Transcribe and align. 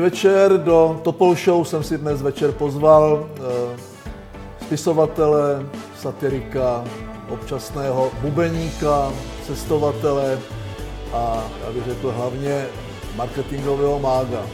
Dobrý 0.00 0.10
večer, 0.10 0.58
do 0.58 1.00
Topol 1.04 1.34
Show 1.34 1.64
jsem 1.64 1.82
si 1.82 1.98
dnes 1.98 2.22
večer 2.22 2.52
pozval 2.52 3.28
eh, 3.36 3.80
spisovatele, 4.64 5.66
satirika, 5.96 6.84
občasného 7.28 8.10
bubeníka, 8.20 9.12
cestovatele 9.46 10.38
a, 11.12 11.44
já 11.64 11.72
bych 11.72 11.84
řekl, 11.84 12.12
hlavně 12.16 12.66
marketingového 13.16 13.98
mága. 13.98 14.46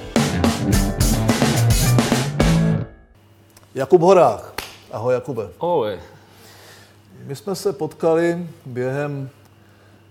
Jakub 3.75 4.01
Horách. 4.01 4.55
Ahoj 4.93 5.15
Jakube. 5.15 5.49
Ahoj. 5.61 5.99
My 7.25 7.37
jsme 7.37 7.55
se 7.55 7.73
potkali 7.73 8.47
během 8.67 9.31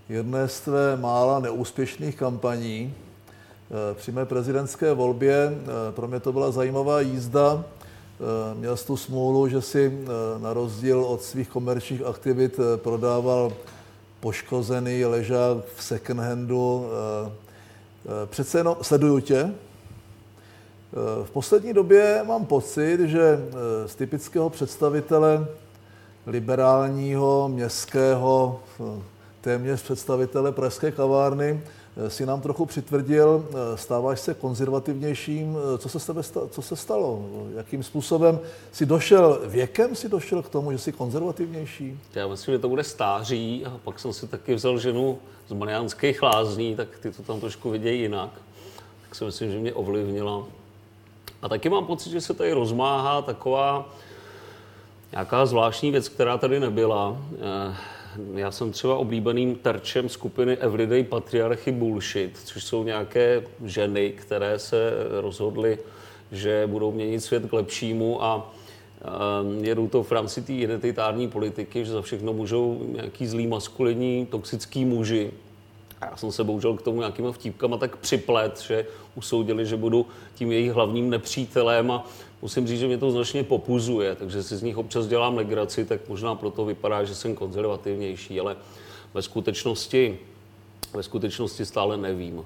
jedné 0.08 0.48
z 0.48 0.60
tvé 0.60 0.96
mála 0.96 1.38
neúspěšných 1.38 2.16
kampaní 2.16 2.94
při 3.94 4.12
mé 4.12 4.26
prezidentské 4.26 4.92
volbě. 4.92 5.50
Eh, 5.52 5.92
pro 5.92 6.08
mě 6.08 6.20
to 6.20 6.32
byla 6.32 6.50
zajímavá 6.50 7.00
jízda. 7.00 7.64
Eh, 7.64 8.54
měl 8.54 8.76
jsi 8.76 8.86
tu 8.86 8.96
smůlu, 8.96 9.48
že 9.48 9.62
si 9.62 9.98
na 10.38 10.52
rozdíl 10.52 11.04
od 11.04 11.22
svých 11.22 11.48
komerčních 11.48 12.02
aktivit 12.02 12.60
prodával 12.76 13.52
poškozený 14.20 15.04
ležák 15.04 15.56
v 15.76 15.82
second 15.82 16.20
handu. 16.20 16.86
Přece 18.26 18.58
jenom 18.58 18.76
sleduju 18.82 19.20
tě. 19.20 19.54
V 21.24 21.30
poslední 21.30 21.72
době 21.72 22.22
mám 22.26 22.46
pocit, 22.46 23.00
že 23.00 23.38
z 23.86 23.94
typického 23.94 24.50
představitele 24.50 25.46
liberálního, 26.26 27.48
městského, 27.48 28.60
téměř 29.46 29.82
představitele 29.82 30.52
pražské 30.52 30.90
kavárny, 30.90 31.60
eh, 31.62 31.70
si 32.08 32.26
nám 32.26 32.40
trochu 32.40 32.66
přitvrdil, 32.66 33.48
eh, 33.48 33.76
stáváš 33.76 34.20
se 34.20 34.34
konzervativnějším. 34.34 35.56
Eh, 35.74 35.78
co 35.78 35.88
se, 35.88 36.00
s 36.00 36.06
tebe 36.06 36.22
stalo, 36.22 36.48
co 36.48 36.62
se 36.62 36.76
stalo? 36.76 37.24
Jakým 37.54 37.82
způsobem 37.82 38.40
si 38.72 38.86
došel, 38.86 39.40
věkem 39.44 39.94
si 39.94 40.08
došel 40.08 40.42
k 40.42 40.48
tomu, 40.48 40.72
že 40.72 40.78
jsi 40.78 40.92
konzervativnější? 40.92 42.00
Já 42.14 42.28
myslím, 42.28 42.54
že 42.54 42.58
to 42.58 42.68
bude 42.68 42.84
stáří 42.84 43.66
a 43.66 43.78
pak 43.84 43.98
jsem 43.98 44.12
si 44.12 44.26
taky 44.26 44.54
vzal 44.54 44.78
ženu 44.78 45.18
z 45.48 45.52
Mariánských 45.52 46.22
lázní, 46.22 46.76
tak 46.76 46.88
ty 47.00 47.12
to 47.12 47.22
tam 47.22 47.40
trošku 47.40 47.70
vidějí 47.70 48.00
jinak. 48.00 48.30
Tak 49.02 49.14
si 49.14 49.24
myslím, 49.24 49.52
že 49.52 49.58
mě 49.58 49.72
ovlivnila. 49.72 50.44
A 51.42 51.48
taky 51.48 51.68
mám 51.68 51.86
pocit, 51.86 52.10
že 52.10 52.20
se 52.20 52.34
tady 52.34 52.52
rozmáhá 52.52 53.22
taková 53.22 53.88
nějaká 55.12 55.46
zvláštní 55.46 55.90
věc, 55.90 56.08
která 56.08 56.38
tady 56.38 56.60
nebyla 56.60 57.16
já 58.34 58.50
jsem 58.50 58.72
třeba 58.72 58.96
oblíbeným 58.96 59.54
terčem 59.54 60.08
skupiny 60.08 60.56
Everyday 60.56 61.04
Patriarchy 61.04 61.72
Bullshit, 61.72 62.38
což 62.44 62.64
jsou 62.64 62.84
nějaké 62.84 63.42
ženy, 63.64 64.10
které 64.10 64.58
se 64.58 64.92
rozhodly, 65.20 65.78
že 66.32 66.62
budou 66.66 66.92
měnit 66.92 67.20
svět 67.20 67.46
k 67.46 67.52
lepšímu 67.52 68.24
a 68.24 68.52
um, 69.42 69.64
jedou 69.64 69.88
to 69.88 70.02
v 70.02 70.12
rámci 70.12 70.42
té 70.42 70.52
identitární 70.52 71.28
politiky, 71.28 71.84
že 71.84 71.92
za 71.92 72.02
všechno 72.02 72.32
můžou 72.32 72.80
nějaký 72.92 73.26
zlý 73.26 73.46
maskulinní, 73.46 74.26
toxický 74.26 74.84
muži. 74.84 75.30
A 76.00 76.06
já 76.06 76.16
jsem 76.16 76.32
se 76.32 76.44
bohužel 76.44 76.76
k 76.76 76.82
tomu 76.82 76.98
nějakýma 76.98 77.32
vtípkama 77.32 77.76
tak 77.76 77.96
připlet, 77.96 78.60
že 78.60 78.86
usoudili, 79.14 79.66
že 79.66 79.76
budu 79.76 80.06
tím 80.34 80.52
jejich 80.52 80.72
hlavním 80.72 81.10
nepřítelem 81.10 81.90
a 81.90 82.04
musím 82.42 82.66
říct, 82.66 82.80
že 82.80 82.86
mě 82.86 82.98
to 82.98 83.10
značně 83.10 83.44
popuzuje, 83.44 84.14
takže 84.14 84.42
si 84.42 84.56
z 84.56 84.62
nich 84.62 84.76
občas 84.76 85.06
dělám 85.06 85.36
legraci, 85.36 85.84
tak 85.84 86.08
možná 86.08 86.34
proto 86.34 86.64
vypadá, 86.64 87.04
že 87.04 87.14
jsem 87.14 87.34
konzervativnější, 87.34 88.40
ale 88.40 88.56
ve 89.14 89.22
skutečnosti, 89.22 90.18
ve 90.92 91.02
skutečnosti 91.02 91.66
stále 91.66 91.96
nevím. 91.96 92.36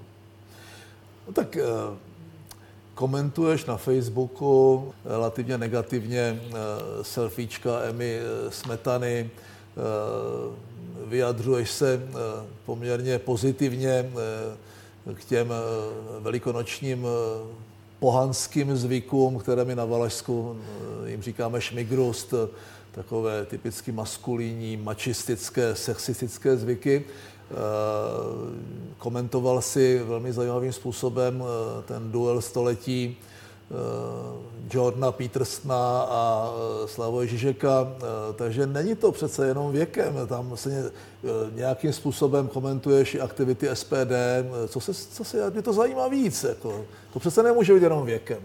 No 1.27 1.33
tak 1.33 1.57
eh, 1.57 1.65
komentuješ 2.95 3.65
na 3.65 3.77
Facebooku 3.77 4.95
relativně 5.05 5.59
negativně 5.59 6.41
eh, 6.43 6.55
selfiečka 7.05 7.81
Emy 7.81 8.19
eh, 8.19 8.51
Smetany, 8.51 9.31
vyjadřuješ 11.07 11.71
se 11.71 12.03
poměrně 12.67 13.19
pozitivně 13.19 14.13
k 15.15 15.25
těm 15.25 15.53
velikonočním 16.21 17.07
pohanským 18.01 18.77
zvykům, 18.77 19.39
které 19.39 19.65
my 19.65 19.75
na 19.75 19.85
Valašsku 19.85 20.57
eh, 21.07 21.11
jim 21.11 21.23
říkáme 21.23 21.61
šmigrust, 21.61 22.35
takové 22.93 23.45
typicky 23.45 23.93
maskulinní, 23.93 24.77
mačistické, 24.77 25.75
sexistické 25.75 26.57
zvyky. 26.57 27.05
Eh, 27.05 27.55
komentoval 28.99 29.63
si 29.63 30.03
velmi 30.05 30.33
zajímavým 30.33 30.73
způsobem 30.73 31.45
eh, 31.45 31.83
ten 31.83 32.13
duel 32.13 32.41
století 32.41 33.17
Jordana 34.73 35.13
Petersona 35.13 36.03
a 36.03 36.53
Slavoje 36.87 37.27
Žižeka, 37.27 37.93
takže 38.37 38.67
není 38.67 38.95
to 38.95 39.13
přece 39.13 39.47
jenom 39.47 39.73
věkem, 39.73 40.15
tam 40.27 40.57
se 40.57 40.93
nějakým 41.55 41.93
způsobem 41.93 42.49
komentuješ 42.49 43.15
i 43.15 43.21
aktivity 43.21 43.69
SPD, 43.73 44.13
co 44.69 44.81
se, 44.81 44.95
co 44.95 45.25
se, 45.25 45.51
mě 45.51 45.63
to 45.63 45.73
zajímá 45.73 46.09
víc, 46.09 46.45
jako. 46.45 46.85
To 47.13 47.19
přece 47.19 47.43
nemůže 47.43 47.75
být 47.75 47.83
jenom 47.83 48.07
věkem. 48.07 48.39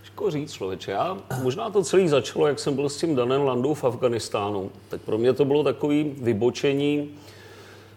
Těžko 0.00 0.30
říct, 0.30 0.52
člověče. 0.52 0.90
Já, 0.90 1.18
možná 1.42 1.70
to 1.70 1.84
celé 1.84 2.08
začalo, 2.08 2.46
jak 2.46 2.58
jsem 2.58 2.74
byl 2.74 2.88
s 2.88 2.96
tím 2.96 3.16
Danem 3.16 3.42
Landou 3.42 3.74
v 3.74 3.84
Afganistánu. 3.84 4.70
Tak 4.88 5.00
pro 5.00 5.18
mě 5.18 5.32
to 5.32 5.44
bylo 5.44 5.64
takové 5.64 6.02
vybočení 6.04 7.10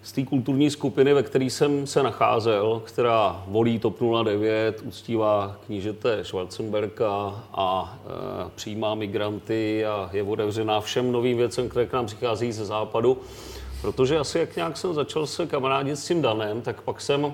z 0.06 0.12
té 0.12 0.24
kulturní 0.24 0.70
skupiny, 0.70 1.14
ve 1.14 1.24
které 1.24 1.46
jsem 1.46 1.88
se 1.88 2.04
nacházel, 2.04 2.82
která 2.86 3.44
volí 3.48 3.80
TOP 3.80 4.00
09, 4.24 4.82
uctívá 4.86 5.58
knížete 5.66 6.24
Schwarzenberka 6.24 7.44
a 7.54 7.98
e, 8.06 8.50
přijímá 8.56 8.96
migranty 8.96 9.86
a 9.86 10.10
je 10.14 10.24
otevřená 10.24 10.82
všem 10.82 11.12
novým 11.12 11.38
věcem, 11.38 11.70
které 11.70 11.86
k 11.86 11.94
nám 11.94 12.06
přichází 12.06 12.52
ze 12.52 12.66
západu. 12.66 13.18
Protože 13.82 14.20
asi 14.20 14.40
jak 14.40 14.56
nějak 14.56 14.78
jsem 14.78 14.94
začal 14.94 15.28
se 15.28 15.46
kamarádit 15.46 16.00
s 16.00 16.08
tím 16.08 16.22
Danem, 16.22 16.62
tak 16.62 16.82
pak 16.82 17.02
jsem 17.02 17.34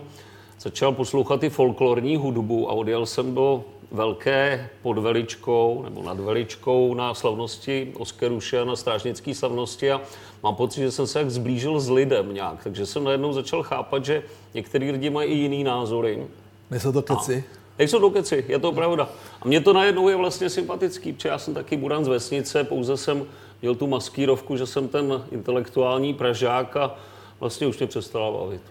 začal 0.60 0.92
poslouchat 0.92 1.44
i 1.44 1.50
folklorní 1.50 2.16
hudbu 2.16 2.70
a 2.70 2.74
odjel 2.74 3.06
jsem 3.06 3.36
do 3.36 3.64
velké 3.92 4.70
pod 4.82 4.98
veličkou 4.98 5.82
nebo 5.84 6.04
nad 6.04 6.20
veličkou 6.20 6.94
na 6.94 7.14
slavnosti 7.14 7.94
Oskeruše 7.98 8.66
na 8.66 8.76
strážnické 8.76 9.36
slavnosti 9.36 9.92
a 9.92 10.02
mám 10.44 10.56
pocit, 10.56 10.82
že 10.82 10.92
jsem 10.92 11.08
se 11.08 11.20
jak 11.20 11.30
zblížil 11.30 11.80
s 11.80 11.90
lidem 11.90 12.34
nějak, 12.34 12.64
takže 12.64 12.86
jsem 12.86 13.04
najednou 13.04 13.34
začal 13.34 13.64
chápat, 13.64 14.06
že 14.06 14.24
některý 14.54 14.92
lidi 14.92 15.10
mají 15.10 15.32
i 15.32 15.36
jiný 15.36 15.64
názory. 15.64 16.28
Nejsou 16.72 16.92
to 16.92 17.02
keci? 17.02 17.44
Nejsou 17.80 18.00
to 18.00 18.10
keci, 18.10 18.46
je 18.48 18.60
to 18.60 18.72
pravda. 18.72 19.10
A 19.42 19.48
mě 19.48 19.62
to 19.62 19.74
najednou 19.74 20.10
je 20.10 20.16
vlastně 20.16 20.50
sympatický, 20.50 21.14
protože 21.14 21.30
já 21.30 21.38
jsem 21.38 21.54
taky 21.54 21.78
buran 21.78 22.06
z 22.06 22.08
vesnice, 22.08 22.64
pouze 22.64 22.98
jsem 22.98 23.26
měl 23.62 23.76
tu 23.76 23.88
maskírovku, 23.88 24.58
že 24.58 24.66
jsem 24.66 24.88
ten 24.88 25.24
intelektuální 25.32 26.14
pražák 26.14 26.78
a 26.78 26.96
vlastně 27.40 27.68
už 27.68 27.78
mě 27.78 27.88
přestala 27.88 28.32
bavit. 28.32 28.62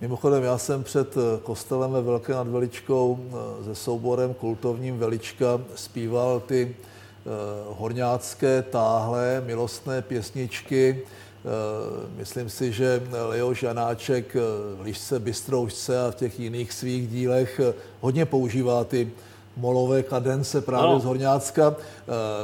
Mimochodem, 0.00 0.42
já 0.42 0.58
jsem 0.58 0.84
před 0.84 1.16
eh, 1.16 1.40
kostelem 1.42 1.92
ve 1.92 2.02
Velké 2.02 2.32
nad 2.32 2.48
Veličkou 2.48 3.18
eh, 3.20 3.64
se 3.64 3.74
souborem 3.74 4.34
kultovním 4.34 4.98
Velička 4.98 5.60
zpíval 5.74 6.40
ty 6.40 6.76
eh, 6.76 7.28
horňácké 7.78 8.62
táhle 8.62 9.42
milostné 9.46 10.02
pěsničky. 10.02 11.02
Myslím 12.16 12.50
si, 12.50 12.72
že 12.72 13.02
Leo 13.28 13.54
Žanáček 13.54 14.34
v 14.76 14.80
Lišce 14.80 15.18
Bystroušce 15.18 16.06
a 16.06 16.10
v 16.10 16.14
těch 16.14 16.40
jiných 16.40 16.72
svých 16.72 17.08
dílech 17.08 17.60
hodně 18.00 18.26
používá 18.26 18.84
ty 18.84 19.12
molové 19.56 20.02
kadence 20.02 20.60
právě 20.60 20.94
no. 20.94 21.00
z 21.00 21.04
Horňácka. 21.04 21.76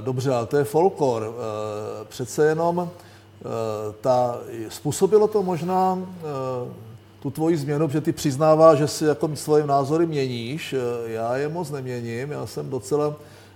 Dobře, 0.00 0.34
ale 0.34 0.46
to 0.46 0.56
je 0.56 0.64
folklor. 0.64 1.34
Přece 2.08 2.46
jenom 2.46 2.90
ta, 4.00 4.38
způsobilo 4.68 5.28
to 5.28 5.42
možná 5.42 5.98
tu 7.20 7.30
tvoji 7.30 7.56
změnu, 7.56 7.86
protože 7.86 8.00
ty 8.00 8.12
přiznává, 8.12 8.74
že 8.74 8.88
si 8.88 9.04
jako 9.04 9.30
svoje 9.34 9.66
názory 9.66 10.06
měníš. 10.06 10.72
Eh, 10.72 10.78
já 11.12 11.36
je 11.36 11.48
moc 11.48 11.70
neměním, 11.70 12.30
já 12.30 12.46
jsem 12.46 12.70
docela, 12.70 13.14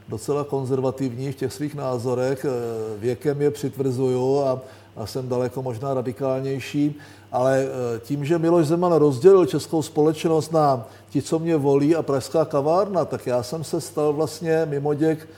docela 0.09 0.45
konzervativní 0.45 1.33
v 1.33 1.37
těch 1.37 1.53
svých 1.53 1.75
názorech, 1.75 2.45
eh, 2.45 2.51
věkem 2.99 3.43
je 3.43 3.51
přitvrzuju 3.51 4.43
a, 4.45 4.61
a 4.97 5.07
jsem 5.07 5.29
daleko 5.29 5.63
možná 5.63 5.95
radikálnější, 5.95 6.95
ale 7.33 7.65
eh, 7.65 8.01
tím, 8.01 8.25
že 8.25 8.39
Miloš 8.39 8.67
Zeman 8.67 8.93
rozdělil 8.93 9.47
českou 9.47 9.83
společnost 9.83 10.53
na 10.53 10.85
ti, 11.11 11.23
co 11.23 11.39
mě 11.39 11.57
volí 11.57 11.97
a 11.97 12.03
pražská 12.03 12.45
kavárna, 12.45 13.05
tak 13.05 13.27
já 13.27 13.43
jsem 13.43 13.65
se 13.65 13.81
stal 13.81 14.13
vlastně 14.13 14.67
mimoděk 14.67 15.29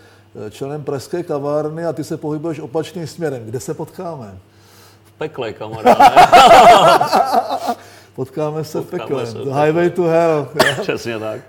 členem 0.51 0.85
pražské 0.85 1.23
kavárny 1.23 1.85
a 1.85 1.93
ty 1.93 2.05
se 2.05 2.17
pohybuješ 2.17 2.61
opačným 2.61 3.07
směrem. 3.07 3.45
Kde 3.45 3.61
se 3.61 3.75
potkáme? 3.75 4.39
V 5.05 5.13
pekle, 5.13 5.53
kamaráde. 5.53 5.95
Potkáme 8.15 8.65
se 8.65 8.79
Potkáme 8.79 9.05
v 9.05 9.09
pekle. 9.09 9.27
Se, 9.27 9.39
The 9.39 9.51
highway 9.65 9.91
to 9.91 10.03
hell. 10.03 10.49
Přesně 10.81 11.19
tak. 11.19 11.41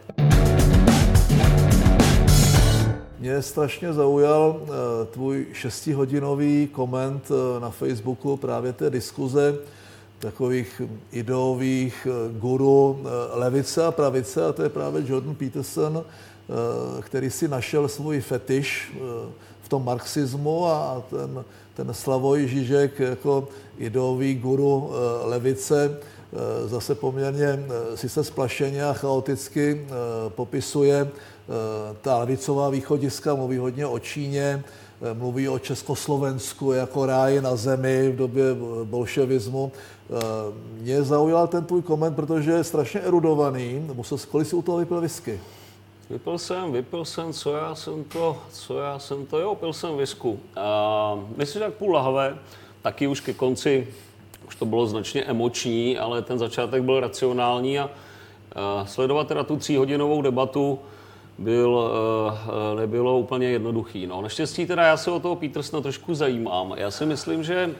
Mě 3.19 3.41
strašně 3.41 3.93
zaujal 3.93 4.61
uh, 4.61 4.67
tvůj 5.11 5.45
šestihodinový 5.53 6.67
koment 6.67 7.31
uh, 7.31 7.61
na 7.61 7.69
Facebooku 7.69 8.37
právě 8.37 8.73
té 8.73 8.89
diskuze 8.89 9.55
takových 10.19 10.81
ideových 11.11 12.07
guru 12.31 13.03
levice 13.31 13.85
a 13.85 13.91
pravice, 13.91 14.45
a 14.45 14.53
to 14.53 14.63
je 14.63 14.69
právě 14.69 15.03
Jordan 15.05 15.35
Peterson, 15.35 16.03
který 17.01 17.29
si 17.29 17.47
našel 17.47 17.87
svůj 17.87 18.21
fetiš 18.21 18.97
v 19.61 19.69
tom 19.69 19.85
marxismu 19.85 20.65
a 20.65 21.03
ten, 21.09 21.43
ten 21.73 21.93
Slavoj 21.93 22.47
Žižek 22.47 22.99
jako 22.99 23.47
ideový 23.77 24.35
guru 24.35 24.91
levice 25.23 25.99
zase 26.65 26.95
poměrně 26.95 27.65
sice 27.95 28.23
splašeně 28.23 28.85
a 28.85 28.93
chaoticky 28.93 29.87
popisuje 30.29 31.11
ta 32.01 32.17
levicová 32.17 32.69
východiska, 32.69 33.35
mluví 33.35 33.57
hodně 33.57 33.85
o 33.85 33.99
Číně, 33.99 34.63
Eh, 35.03 35.13
mluví 35.13 35.49
o 35.49 35.59
Československu 35.59 36.71
jako 36.71 37.05
ráji 37.05 37.41
na 37.41 37.55
zemi 37.55 38.11
v 38.11 38.15
době 38.15 38.43
bolševismu. 38.83 39.71
Eh, 39.71 40.13
mě 40.81 41.03
zaujal 41.03 41.47
ten 41.47 41.65
tvůj 41.65 41.81
koment, 41.81 42.15
protože 42.15 42.51
je 42.51 42.63
strašně 42.63 42.99
erudovaný. 42.99 43.87
Musel, 43.93 44.17
kolik 44.31 44.47
si 44.47 44.55
u 44.55 44.61
toho 44.61 44.77
vypil 44.77 45.01
whisky? 45.01 45.39
Vypil 46.09 46.37
jsem, 46.37 46.71
vypil 46.71 47.05
jsem, 47.05 47.33
co 47.33 47.53
já 47.53 47.75
jsem 47.75 48.03
to, 48.03 48.37
co 48.51 48.79
já 48.79 48.99
jsem 48.99 49.25
to, 49.25 49.39
jo, 49.39 49.55
pil 49.55 49.73
jsem 49.73 49.97
visku. 49.97 50.39
Myslím, 51.37 51.59
že 51.59 51.65
tak 51.65 51.73
půl 51.73 51.93
lahve, 51.93 52.37
taky 52.81 53.07
už 53.07 53.19
ke 53.19 53.33
konci, 53.33 53.87
už 54.53 54.59
to 54.59 54.65
bylo 54.65 54.87
značně 54.87 55.23
emoční, 55.23 55.97
ale 55.97 56.21
ten 56.21 56.39
začátek 56.39 56.83
byl 56.83 56.99
racionální 56.99 57.79
a, 57.79 57.89
sledovat 58.85 59.27
teda 59.27 59.43
tu 59.43 59.57
tříhodinovou 59.57 60.21
debatu, 60.21 60.79
byl, 61.37 61.91
eh, 62.73 62.75
nebylo 62.75 63.17
úplně 63.17 63.49
jednoduchý. 63.49 64.07
No. 64.07 64.21
Naštěstí 64.21 64.65
teda 64.65 64.83
já 64.83 64.97
se 64.97 65.11
o 65.11 65.19
toho 65.19 65.35
Petersna 65.35 65.81
trošku 65.81 66.15
zajímám. 66.15 66.73
Já 66.77 66.91
si 66.91 67.05
myslím, 67.05 67.43
že 67.43 67.75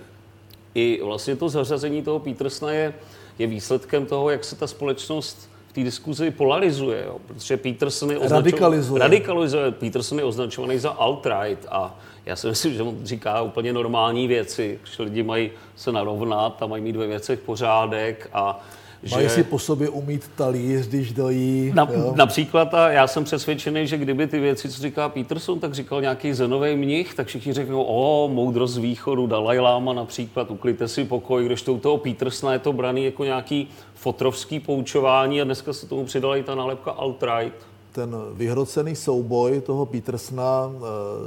i 0.76 1.00
vlastně 1.04 1.36
to 1.36 1.50
zařazení 1.50 2.02
toho 2.02 2.20
Petersna 2.20 2.72
je, 2.72 2.94
je 3.40 3.48
výsledkem 3.48 4.06
toho, 4.06 4.30
jak 4.30 4.44
se 4.44 4.56
ta 4.56 4.68
společnost 4.68 5.50
v 5.74 5.76
té 5.76 5.84
diskuzi 5.84 6.32
polarizuje, 6.32 7.04
jo? 7.06 7.18
protože 7.28 7.58
Peterson 7.58 8.12
je 8.12 8.18
označovaný, 8.18 8.52
radikalizuje. 8.52 9.00
radikalizuje. 9.00 9.72
Peterson 9.72 10.20
je 10.20 10.26
označovaný 10.26 10.80
za 10.80 10.90
alt-right 10.90 11.58
a 11.70 12.00
já 12.26 12.36
si 12.36 12.48
myslím, 12.48 12.74
že 12.74 12.84
on 12.84 12.98
říká 13.04 13.42
úplně 13.42 13.74
normální 13.74 14.28
věci, 14.28 14.80
že 14.98 15.04
lidi 15.04 15.24
mají 15.24 15.52
se 15.76 15.92
narovnat 15.92 16.64
a 16.64 16.68
mají 16.68 16.84
mít 16.84 16.96
ve 16.96 17.08
věcech 17.08 17.40
pořádek 17.40 18.30
a 18.34 18.66
Mají 19.12 19.30
si 19.30 19.44
po 19.44 19.60
sobě 19.60 19.90
umít 19.90 20.32
talíř, 20.36 20.88
když 20.88 21.14
dojí. 21.14 21.72
Na, 21.76 21.88
například, 22.16 22.74
a 22.74 22.92
já 22.92 23.08
jsem 23.08 23.24
přesvědčený, 23.24 23.88
že 23.88 23.98
kdyby 23.98 24.28
ty 24.28 24.40
věci, 24.40 24.70
co 24.70 24.82
říká 24.82 25.10
Peterson, 25.10 25.60
tak 25.60 25.74
říkal 25.74 26.02
nějaký 26.02 26.34
zenový 26.34 26.76
mnich, 26.76 27.14
tak 27.14 27.28
všichni 27.28 27.54
řeknou, 27.54 27.84
o, 27.84 28.30
moudrost 28.34 28.74
z 28.74 28.78
východu, 28.78 29.28
Dalaj 29.28 29.60
Lama 29.60 29.94
například, 29.94 30.52
uklidte 30.52 30.88
si 30.88 31.06
pokoj, 31.06 31.46
když 31.46 31.62
to 31.62 31.74
u 31.74 31.80
toho 31.80 31.98
Petersona 31.98 32.54
je 32.54 32.60
to 32.60 32.74
braný 32.74 33.06
jako 33.06 33.24
nějaký 33.24 33.70
fotrovský 33.94 34.60
poučování 34.60 35.42
a 35.42 35.44
dneska 35.44 35.74
se 35.74 35.88
tomu 35.88 36.06
přidala 36.06 36.38
i 36.38 36.44
ta 36.44 36.56
nálepka 36.56 36.92
alt-right. 36.92 37.52
Ten 37.92 38.16
vyhrocený 38.34 38.96
souboj 38.96 39.62
toho 39.62 39.86
Petersona 39.86 40.66
uh, 40.66 40.82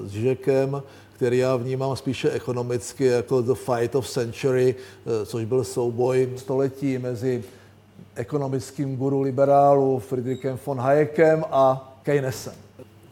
s 0.04 0.10
Žižekem, 0.10 0.82
který 1.12 1.38
já 1.38 1.56
vnímám 1.56 1.96
spíše 1.96 2.30
ekonomicky 2.30 3.04
jako 3.04 3.42
The 3.42 3.54
Fight 3.54 3.94
of 3.94 4.08
Century, 4.08 4.74
uh, 4.74 5.12
což 5.24 5.44
byl 5.44 5.64
souboj 5.64 6.28
století 6.36 6.98
mezi 6.98 7.44
ekonomickým 8.14 8.96
guru 8.96 9.20
liberálů 9.20 9.98
Friedrichem 9.98 10.58
von 10.66 10.78
Hayekem 10.78 11.44
a 11.50 11.94
Keynesem. 12.02 12.54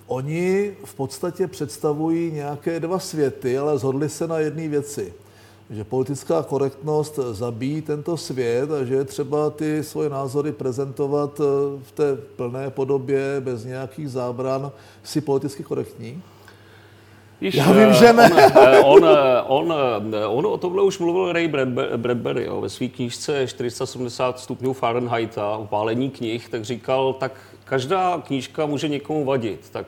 Oni 0.06 0.76
v 0.84 0.94
podstatě 0.94 1.46
představují 1.46 2.32
nějaké 2.32 2.80
dva 2.80 2.98
světy, 2.98 3.58
ale 3.58 3.78
zhodli 3.78 4.08
se 4.08 4.26
na 4.26 4.38
jedné 4.38 4.68
věci. 4.68 5.14
Že 5.70 5.84
politická 5.84 6.42
korektnost 6.42 7.18
zabíjí 7.32 7.82
tento 7.82 8.16
svět 8.16 8.70
a 8.70 8.84
že 8.84 8.94
je 8.94 9.04
třeba 9.04 9.50
ty 9.50 9.84
svoje 9.84 10.10
názory 10.10 10.52
prezentovat 10.52 11.40
eh, 11.40 11.44
v 11.82 11.92
té 11.92 12.16
plné 12.16 12.70
podobě, 12.70 13.40
bez 13.40 13.64
nějakých 13.64 14.10
zábran, 14.10 14.72
si 15.02 15.20
politicky 15.20 15.62
korektní. 15.62 16.22
Víš, 17.40 17.54
Já 17.54 17.72
vím, 17.72 17.92
že 17.92 18.12
ne. 18.12 18.30
On, 18.84 19.04
on, 19.46 19.74
on, 19.76 20.14
on 20.26 20.46
o 20.46 20.56
tomhle 20.56 20.82
už 20.82 20.98
mluvil 20.98 21.32
Ray 21.32 21.48
Bradbury 21.96 22.44
jo, 22.44 22.60
ve 22.60 22.68
své 22.68 22.88
knížce 22.88 23.46
470 23.46 24.40
stupňů 24.40 24.72
Fahrenheita, 24.72 25.66
pálení 25.70 26.10
knih, 26.10 26.48
tak 26.48 26.64
říkal, 26.64 27.12
tak 27.12 27.32
každá 27.64 28.22
knížka 28.26 28.66
může 28.66 28.88
někomu 28.88 29.24
vadit. 29.24 29.70
Tak 29.70 29.86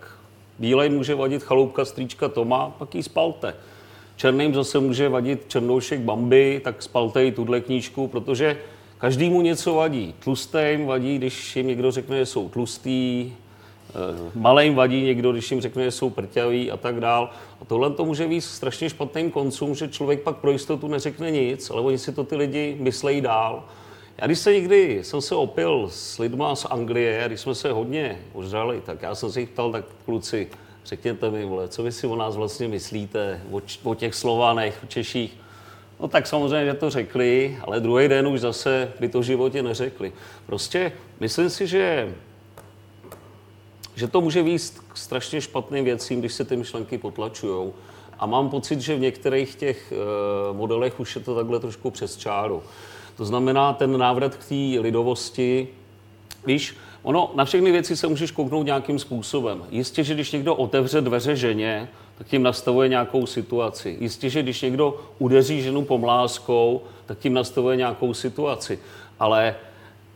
bílej 0.58 0.88
může 0.88 1.14
vadit 1.14 1.42
chaloupka 1.42 1.84
strýčka 1.84 2.28
Toma, 2.28 2.74
pak 2.78 2.94
ji 2.94 3.02
spalte. 3.02 3.54
Černým 4.16 4.54
zase 4.54 4.78
může 4.78 5.08
vadit 5.08 5.44
černoušek 5.48 6.00
Bambi, 6.00 6.60
tak 6.64 6.82
spalte 6.82 7.24
i 7.24 7.32
tuhle 7.32 7.60
knížku, 7.60 8.08
protože 8.08 8.58
každému 8.98 9.42
něco 9.42 9.74
vadí. 9.74 10.14
Tlustým 10.24 10.86
vadí, 10.86 11.18
když 11.18 11.56
jim 11.56 11.66
někdo 11.66 11.90
řekne, 11.90 12.18
že 12.18 12.26
jsou 12.26 12.48
tlustý, 12.48 13.32
Eh, 13.96 14.30
malým 14.34 14.74
vadí 14.74 15.02
někdo, 15.02 15.32
když 15.32 15.50
jim 15.50 15.60
řekne, 15.60 15.84
že 15.84 15.90
jsou 15.90 16.10
prťaví 16.10 16.70
a 16.70 16.76
tak 16.76 17.00
dál. 17.00 17.30
A 17.60 17.64
tohle 17.64 17.90
to 17.90 18.04
může 18.04 18.28
být 18.28 18.40
strašně 18.40 18.90
špatným 18.90 19.30
koncům, 19.30 19.74
že 19.74 19.88
člověk 19.88 20.22
pak 20.22 20.36
pro 20.36 20.50
jistotu 20.50 20.88
neřekne 20.88 21.30
nic, 21.30 21.70
ale 21.70 21.80
oni 21.80 21.98
si 21.98 22.12
to 22.12 22.24
ty 22.24 22.36
lidi 22.36 22.76
myslejí 22.80 23.20
dál. 23.20 23.64
Já 24.18 24.26
když 24.26 24.38
se 24.38 24.52
někdy 24.52 25.04
jsem 25.04 25.20
se 25.20 25.34
opil 25.34 25.88
s 25.92 26.18
lidma 26.18 26.56
z 26.56 26.64
Anglie, 26.64 27.24
když 27.26 27.40
jsme 27.40 27.54
se 27.54 27.72
hodně 27.72 28.18
ožrali, 28.32 28.82
tak 28.86 29.02
já 29.02 29.14
jsem 29.14 29.32
se 29.32 29.40
jich 29.40 29.48
ptal, 29.48 29.72
tak 29.72 29.84
kluci, 30.04 30.48
řekněte 30.84 31.30
mi, 31.30 31.44
vole, 31.44 31.68
co 31.68 31.82
vy 31.82 31.92
si 31.92 32.06
o 32.06 32.16
nás 32.16 32.36
vlastně 32.36 32.68
myslíte, 32.68 33.40
o, 33.50 33.60
o 33.82 33.94
těch 33.94 34.14
Slovanech, 34.14 34.80
o 34.84 34.86
Češích. 34.86 35.36
No 36.00 36.08
tak 36.08 36.26
samozřejmě, 36.26 36.66
že 36.66 36.74
to 36.74 36.90
řekli, 36.90 37.58
ale 37.62 37.80
druhý 37.80 38.08
den 38.08 38.26
už 38.26 38.40
zase 38.40 38.92
by 39.00 39.08
to 39.08 39.20
v 39.20 39.22
životě 39.22 39.62
neřekli. 39.62 40.12
Prostě 40.46 40.92
myslím 41.20 41.50
si, 41.50 41.66
že 41.66 42.14
že 43.96 44.08
to 44.08 44.20
může 44.20 44.42
výst 44.42 44.78
k 44.92 44.96
strašně 44.96 45.40
špatným 45.40 45.84
věcím, 45.84 46.20
když 46.20 46.32
se 46.32 46.44
ty 46.44 46.56
myšlenky 46.56 46.98
potlačují. 46.98 47.72
A 48.18 48.26
mám 48.26 48.50
pocit, 48.50 48.80
že 48.80 48.96
v 48.96 49.00
některých 49.00 49.54
těch 49.54 49.92
uh, 50.50 50.56
modelech 50.56 51.00
už 51.00 51.14
je 51.14 51.20
to 51.22 51.34
takhle 51.34 51.60
trošku 51.60 51.90
přes 51.90 52.16
čáru. 52.16 52.62
To 53.16 53.24
znamená, 53.24 53.72
ten 53.72 53.98
návrat 53.98 54.36
k 54.36 54.48
té 54.48 54.80
lidovosti, 54.80 55.68
víš, 56.46 56.76
ono, 57.02 57.30
na 57.34 57.44
všechny 57.44 57.72
věci 57.72 57.96
se 57.96 58.06
můžeš 58.06 58.30
kouknout 58.30 58.66
nějakým 58.66 58.98
způsobem. 58.98 59.64
Jistě, 59.70 60.04
že 60.04 60.14
když 60.14 60.32
někdo 60.32 60.54
otevře 60.54 61.00
dveře 61.00 61.36
ženě, 61.36 61.88
tak 62.18 62.26
tím 62.26 62.42
nastavuje 62.42 62.88
nějakou 62.88 63.26
situaci. 63.26 63.96
Jistě, 64.00 64.30
že 64.30 64.42
když 64.42 64.62
někdo 64.62 65.00
udeří 65.18 65.62
ženu 65.62 65.84
pomláskou, 65.84 66.82
tak 67.06 67.18
tím 67.18 67.34
nastavuje 67.34 67.76
nějakou 67.76 68.14
situaci. 68.14 68.78
Ale 69.18 69.54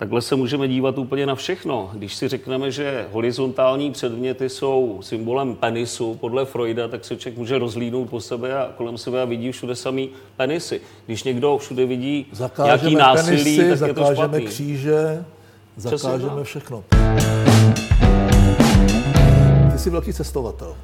Takhle 0.01 0.23
se 0.23 0.37
můžeme 0.37 0.69
dívat 0.69 0.99
úplně 0.99 1.27
na 1.27 1.35
všechno. 1.35 1.91
Když 1.95 2.15
si 2.15 2.29
řekneme, 2.29 2.71
že 2.71 3.07
horizontální 3.13 3.93
předměty 3.93 4.49
jsou 4.49 4.99
symbolem 5.03 5.55
penisu 5.55 6.15
podle 6.15 6.45
Freuda, 6.45 6.89
tak 6.89 7.05
se 7.05 7.17
člověk 7.17 7.39
může 7.39 7.59
rozlídnout 7.59 8.11
po 8.11 8.21
sebe 8.21 8.59
a 8.59 8.73
kolem 8.77 8.99
sebe 8.99 9.23
a 9.23 9.25
vidí 9.25 9.53
všude 9.53 9.77
samý 9.77 10.11
penisy. 10.37 10.81
Když 11.07 11.25
někdo 11.25 11.59
všude 11.59 11.87
vidí 11.87 12.27
zakážeme 12.33 12.91
nějaký 12.91 12.95
násilí, 12.97 13.57
penisy, 13.57 13.81
tak 13.81 13.89
je 13.89 13.95
to 13.95 14.15
špatný. 14.15 14.47
kříže, 14.47 15.25
zakážeme 15.77 16.45
všechno. 16.45 16.85
Ty 19.73 19.79
jsi 19.79 19.91
velký 19.91 20.13
cestovatel. 20.13 20.77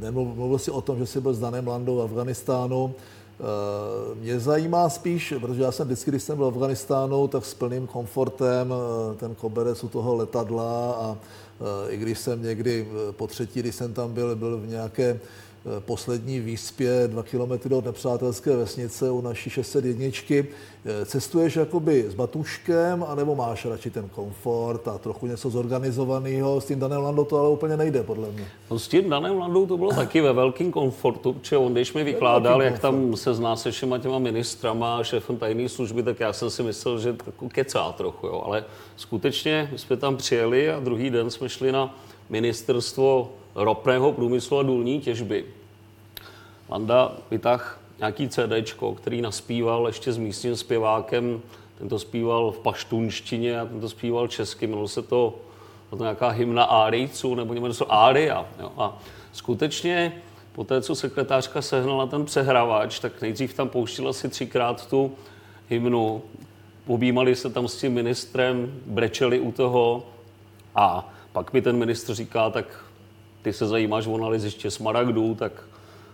Mluvil 0.10 0.58
jsi 0.58 0.70
o 0.70 0.80
tom, 0.80 0.98
že 0.98 1.06
jsi 1.06 1.20
byl 1.20 1.34
s 1.34 1.38
Danem 1.38 1.68
Landou 1.68 1.96
v 1.96 2.02
Afganistánu. 2.02 2.94
Eh, 3.40 4.14
mě 4.14 4.40
zajímá 4.40 4.88
spíš, 4.88 5.34
protože 5.40 5.62
já 5.62 5.72
jsem 5.72 5.86
vždycky, 5.86 6.10
když 6.10 6.22
jsem 6.22 6.36
byl 6.36 6.50
v 6.50 6.54
Afganistánu, 6.54 7.28
tak 7.28 7.44
s 7.44 7.54
plným 7.54 7.86
komfortem 7.86 8.74
eh, 8.74 9.16
ten 9.16 9.34
koberec 9.34 9.84
u 9.84 9.88
toho 9.88 10.14
letadla 10.14 10.92
a 10.92 11.16
eh, 11.16 11.90
i 11.90 11.96
když 11.96 12.18
jsem 12.18 12.42
někdy 12.42 12.88
po 13.10 13.26
třetí, 13.26 13.60
když 13.60 13.74
jsem 13.74 13.94
tam 13.94 14.12
byl, 14.12 14.36
byl 14.36 14.58
v 14.58 14.66
nějaké 14.66 15.20
poslední 15.80 16.40
výspě, 16.40 16.90
dva 17.06 17.22
kilometry 17.22 17.74
od 17.74 17.84
nepřátelské 17.84 18.56
vesnice 18.56 19.10
u 19.10 19.20
naší 19.20 19.50
601. 19.50 20.06
Eh, 20.84 21.04
cestuješ 21.04 21.56
jakoby 21.56 22.04
s 22.08 22.14
batuškem, 22.14 23.04
anebo 23.08 23.34
máš 23.34 23.64
radši 23.64 23.90
ten 23.90 24.08
komfort 24.08 24.88
a 24.88 24.98
trochu 24.98 25.26
něco 25.26 25.50
zorganizovaného? 25.50 26.60
S 26.60 26.64
tím 26.64 26.78
Danem 26.78 27.02
Landou 27.02 27.24
to 27.24 27.38
ale 27.38 27.48
úplně 27.48 27.76
nejde, 27.76 28.02
podle 28.02 28.30
mě. 28.30 28.46
No, 28.70 28.78
s 28.78 28.88
tím 28.88 29.10
Danem 29.10 29.38
Landou 29.38 29.66
to 29.66 29.76
bylo 29.76 29.92
taky 29.92 30.20
ve 30.20 30.32
velkém 30.32 30.72
komfortu, 30.72 31.32
protože 31.32 31.56
on, 31.56 31.72
když 31.72 31.92
mi 31.92 32.04
vykládal, 32.04 32.62
jak 32.62 32.78
tam 32.78 33.16
se 33.16 33.34
zná 33.34 33.56
se 33.56 33.70
všema 33.70 33.98
těma 33.98 34.18
ministrama 34.18 34.98
a 34.98 35.04
šéfem 35.04 35.36
tajné 35.36 35.68
služby, 35.68 36.02
tak 36.02 36.20
já 36.20 36.32
jsem 36.32 36.50
si 36.50 36.62
myslel, 36.62 36.98
že 36.98 37.16
jako 37.26 37.48
kecá 37.48 37.92
trochu, 37.92 38.26
jo. 38.26 38.42
ale 38.46 38.64
skutečně 38.96 39.70
jsme 39.76 39.96
tam 39.96 40.16
přijeli 40.16 40.70
a 40.70 40.80
druhý 40.80 41.10
den 41.10 41.30
jsme 41.30 41.48
šli 41.48 41.72
na 41.72 41.98
ministerstvo 42.28 43.32
ropného 43.54 44.12
průmyslu 44.12 44.58
a 44.58 44.62
důlní 44.62 45.00
těžby. 45.00 45.44
Landa 46.68 47.12
vytah 47.30 47.80
nějaký 47.98 48.28
CD, 48.28 48.52
který 48.96 49.20
naspíval 49.20 49.86
ještě 49.86 50.12
s 50.12 50.18
místním 50.18 50.56
zpěvákem. 50.56 51.40
Ten 51.78 51.88
to 51.88 51.98
zpíval 51.98 52.50
v 52.50 52.58
paštunštině 52.58 53.60
a 53.60 53.66
ten 53.66 53.80
to 53.80 53.88
zpíval 53.88 54.28
česky. 54.28 54.66
Mělo 54.66 54.88
se 54.88 55.02
to, 55.02 55.34
to 55.90 55.96
nějaká 55.96 56.28
hymna 56.28 56.64
Árijců, 56.64 57.34
nebo 57.34 57.54
německy 57.54 57.78
to 57.78 57.92
Ária. 57.92 58.46
Jo. 58.60 58.72
A 58.76 58.98
skutečně 59.32 60.22
po 60.52 60.64
té, 60.64 60.82
co 60.82 60.94
sekretářka 60.94 61.62
sehnala 61.62 62.06
ten 62.06 62.24
přehrávač, 62.24 62.98
tak 62.98 63.22
nejdřív 63.22 63.54
tam 63.54 63.68
pouštila 63.68 64.12
si 64.12 64.28
třikrát 64.28 64.86
tu 64.86 65.12
hymnu, 65.68 66.22
objímali 66.86 67.36
se 67.36 67.50
tam 67.50 67.68
s 67.68 67.76
tím 67.76 67.92
ministrem, 67.92 68.80
brečeli 68.86 69.40
u 69.40 69.52
toho 69.52 70.06
a 70.74 71.12
pak 71.32 71.52
mi 71.52 71.62
ten 71.62 71.76
ministr 71.76 72.14
říká, 72.14 72.50
tak 72.50 72.84
ty 73.42 73.52
se 73.52 73.66
zajímáš 73.66 74.06
o 74.06 74.18
naleziště 74.18 74.70
smaragdů, 74.70 75.34
tak 75.34 75.52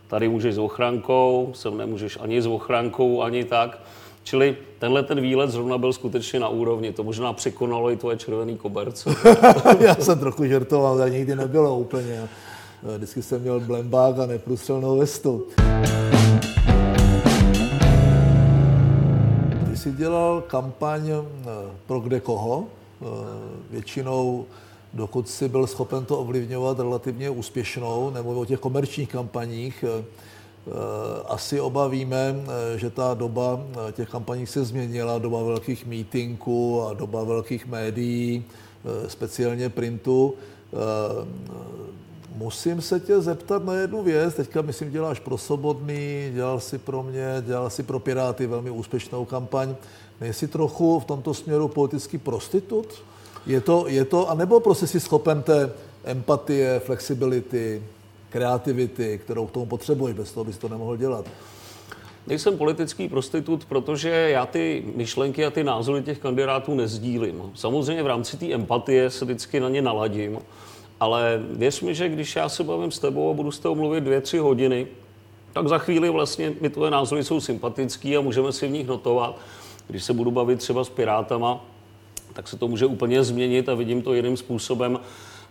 tady 0.08 0.28
můžeš 0.28 0.54
s 0.54 0.58
ochrankou, 0.58 1.50
sem 1.54 1.76
nemůžeš 1.76 2.18
ani 2.20 2.42
s 2.42 2.46
ochrankou, 2.46 3.22
ani 3.22 3.44
tak. 3.44 3.80
Čili 4.24 4.56
tenhle 4.78 5.02
ten 5.02 5.20
výlet 5.20 5.50
zrovna 5.50 5.78
byl 5.78 5.92
skutečně 5.92 6.40
na 6.40 6.48
úrovni. 6.48 6.92
To 6.92 7.04
možná 7.04 7.32
překonalo 7.32 7.90
i 7.90 7.96
tvoje 7.96 8.16
červený 8.16 8.56
koberce. 8.56 9.10
Já 9.80 9.94
jsem 9.94 10.18
trochu 10.18 10.44
žertoval, 10.44 10.92
ale 10.92 11.10
nikdy 11.10 11.36
nebylo 11.36 11.78
úplně. 11.78 12.28
Vždycky 12.96 13.22
jsem 13.22 13.42
měl 13.42 13.60
blembák 13.60 14.18
a 14.18 14.26
neprůstřelnou 14.26 14.98
vestu. 14.98 15.46
Ty 19.70 19.76
jsi 19.76 19.92
dělal 19.92 20.40
kampaň 20.40 21.10
eh, 21.10 21.22
pro 21.86 22.00
kde 22.00 22.20
koho. 22.20 22.64
Eh, 23.02 23.06
většinou 23.70 24.44
dokud 24.94 25.28
si 25.28 25.48
byl 25.48 25.66
schopen 25.66 26.04
to 26.04 26.18
ovlivňovat 26.18 26.78
relativně 26.78 27.30
úspěšnou, 27.30 28.10
nebo 28.10 28.40
o 28.40 28.44
těch 28.44 28.60
komerčních 28.60 29.08
kampaních, 29.08 29.84
eh, 29.88 30.04
eh, 30.04 30.70
asi 31.26 31.60
oba 31.60 31.88
víme, 31.88 32.34
eh, 32.74 32.78
že 32.78 32.90
ta 32.90 33.14
doba 33.14 33.60
těch 33.92 34.10
kampaní 34.10 34.46
se 34.46 34.64
změnila, 34.64 35.18
doba 35.18 35.42
velkých 35.42 35.86
mítinků 35.86 36.82
a 36.82 36.94
doba 36.94 37.24
velkých 37.24 37.66
médií, 37.66 38.44
speciálně 39.08 39.68
printu. 39.68 40.34
Musím 42.36 42.82
se 42.82 43.00
tě 43.00 43.20
zeptat 43.20 43.64
na 43.64 43.74
jednu 43.74 44.02
věc. 44.02 44.34
Teďka, 44.34 44.62
myslím, 44.62 44.90
děláš 44.90 45.20
pro 45.20 45.38
Sobodný, 45.38 46.30
dělal 46.34 46.60
si 46.60 46.78
pro 46.78 47.02
mě, 47.02 47.42
dělal 47.46 47.70
si 47.70 47.82
pro 47.82 48.00
Piráty 48.00 48.46
velmi 48.46 48.70
úspěšnou 48.70 49.24
kampaň. 49.24 49.74
Nejsi 50.20 50.48
trochu 50.48 51.00
v 51.00 51.04
tomto 51.04 51.34
směru 51.34 51.68
politický 51.68 52.18
prostitut? 52.18 53.02
Je 53.46 53.60
to, 53.60 53.84
je 53.88 54.04
to, 54.04 54.30
anebo 54.30 54.60
prostě 54.60 54.86
si 54.86 55.00
schopen 55.00 55.42
té 55.42 55.72
empatie, 56.04 56.80
flexibility, 56.80 57.82
kreativity, 58.30 59.20
kterou 59.24 59.46
k 59.46 59.50
tomu 59.50 59.66
potřebuješ, 59.66 60.16
bez 60.16 60.32
toho 60.32 60.44
bys 60.44 60.58
to 60.58 60.68
nemohl 60.68 60.96
dělat. 60.96 61.26
Nejsem 62.26 62.58
politický 62.58 63.08
prostitut, 63.08 63.64
protože 63.64 64.08
já 64.08 64.46
ty 64.46 64.84
myšlenky 64.96 65.44
a 65.44 65.50
ty 65.50 65.64
názory 65.64 66.02
těch 66.02 66.18
kandidátů 66.18 66.74
nezdílím. 66.74 67.42
Samozřejmě 67.54 68.02
v 68.02 68.06
rámci 68.06 68.36
té 68.36 68.52
empatie 68.52 69.10
se 69.10 69.24
vždycky 69.24 69.60
na 69.60 69.68
ně 69.68 69.82
naladím, 69.82 70.38
ale 71.00 71.42
věř 71.50 71.80
mi, 71.80 71.94
že 71.94 72.08
když 72.08 72.36
já 72.36 72.48
se 72.48 72.64
bavím 72.64 72.90
s 72.90 72.98
tebou 72.98 73.30
a 73.30 73.34
budu 73.34 73.50
s 73.50 73.58
tebou 73.58 73.74
mluvit 73.74 74.00
dvě, 74.00 74.20
tři 74.20 74.38
hodiny, 74.38 74.86
tak 75.52 75.68
za 75.68 75.78
chvíli 75.78 76.10
vlastně 76.10 76.52
mi 76.60 76.70
tvoje 76.70 76.90
názory 76.90 77.24
jsou 77.24 77.40
sympatický 77.40 78.16
a 78.16 78.20
můžeme 78.20 78.52
si 78.52 78.68
v 78.68 78.70
nich 78.70 78.86
notovat. 78.86 79.38
Když 79.88 80.04
se 80.04 80.12
budu 80.12 80.30
bavit 80.30 80.58
třeba 80.58 80.84
s 80.84 80.88
Pirátama, 80.88 81.64
tak 82.34 82.48
se 82.48 82.56
to 82.56 82.68
může 82.68 82.86
úplně 82.86 83.24
změnit 83.24 83.68
a 83.68 83.74
vidím 83.74 84.02
to 84.02 84.14
jiným 84.14 84.36
způsobem. 84.36 85.00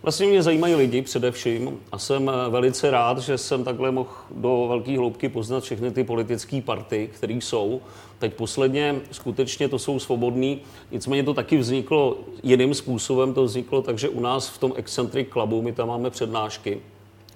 Vlastně 0.02 0.26
mě 0.26 0.42
zajímají 0.42 0.74
lidi 0.74 1.02
především 1.02 1.78
a 1.92 1.98
jsem 1.98 2.30
velice 2.48 2.90
rád, 2.90 3.18
že 3.18 3.38
jsem 3.38 3.64
takhle 3.64 3.90
mohl 3.90 4.10
do 4.30 4.66
velké 4.68 4.98
hloubky 4.98 5.28
poznat 5.28 5.64
všechny 5.64 5.90
ty 5.90 6.04
politické 6.04 6.60
party, 6.60 7.10
které 7.12 7.34
jsou. 7.34 7.80
Teď 8.18 8.34
posledně 8.34 9.00
skutečně 9.10 9.68
to 9.68 9.78
jsou 9.78 9.98
svobodní, 9.98 10.60
nicméně 10.90 11.22
to 11.24 11.34
taky 11.34 11.56
vzniklo 11.56 12.16
jiným 12.42 12.74
způsobem. 12.74 13.34
To 13.34 13.44
vzniklo 13.44 13.82
tak, 13.82 13.98
že 13.98 14.08
u 14.08 14.20
nás 14.20 14.48
v 14.48 14.58
tom 14.58 14.72
Eccentric 14.76 15.28
Clubu, 15.32 15.62
my 15.62 15.72
tam 15.72 15.88
máme 15.88 16.10
přednášky, 16.10 16.80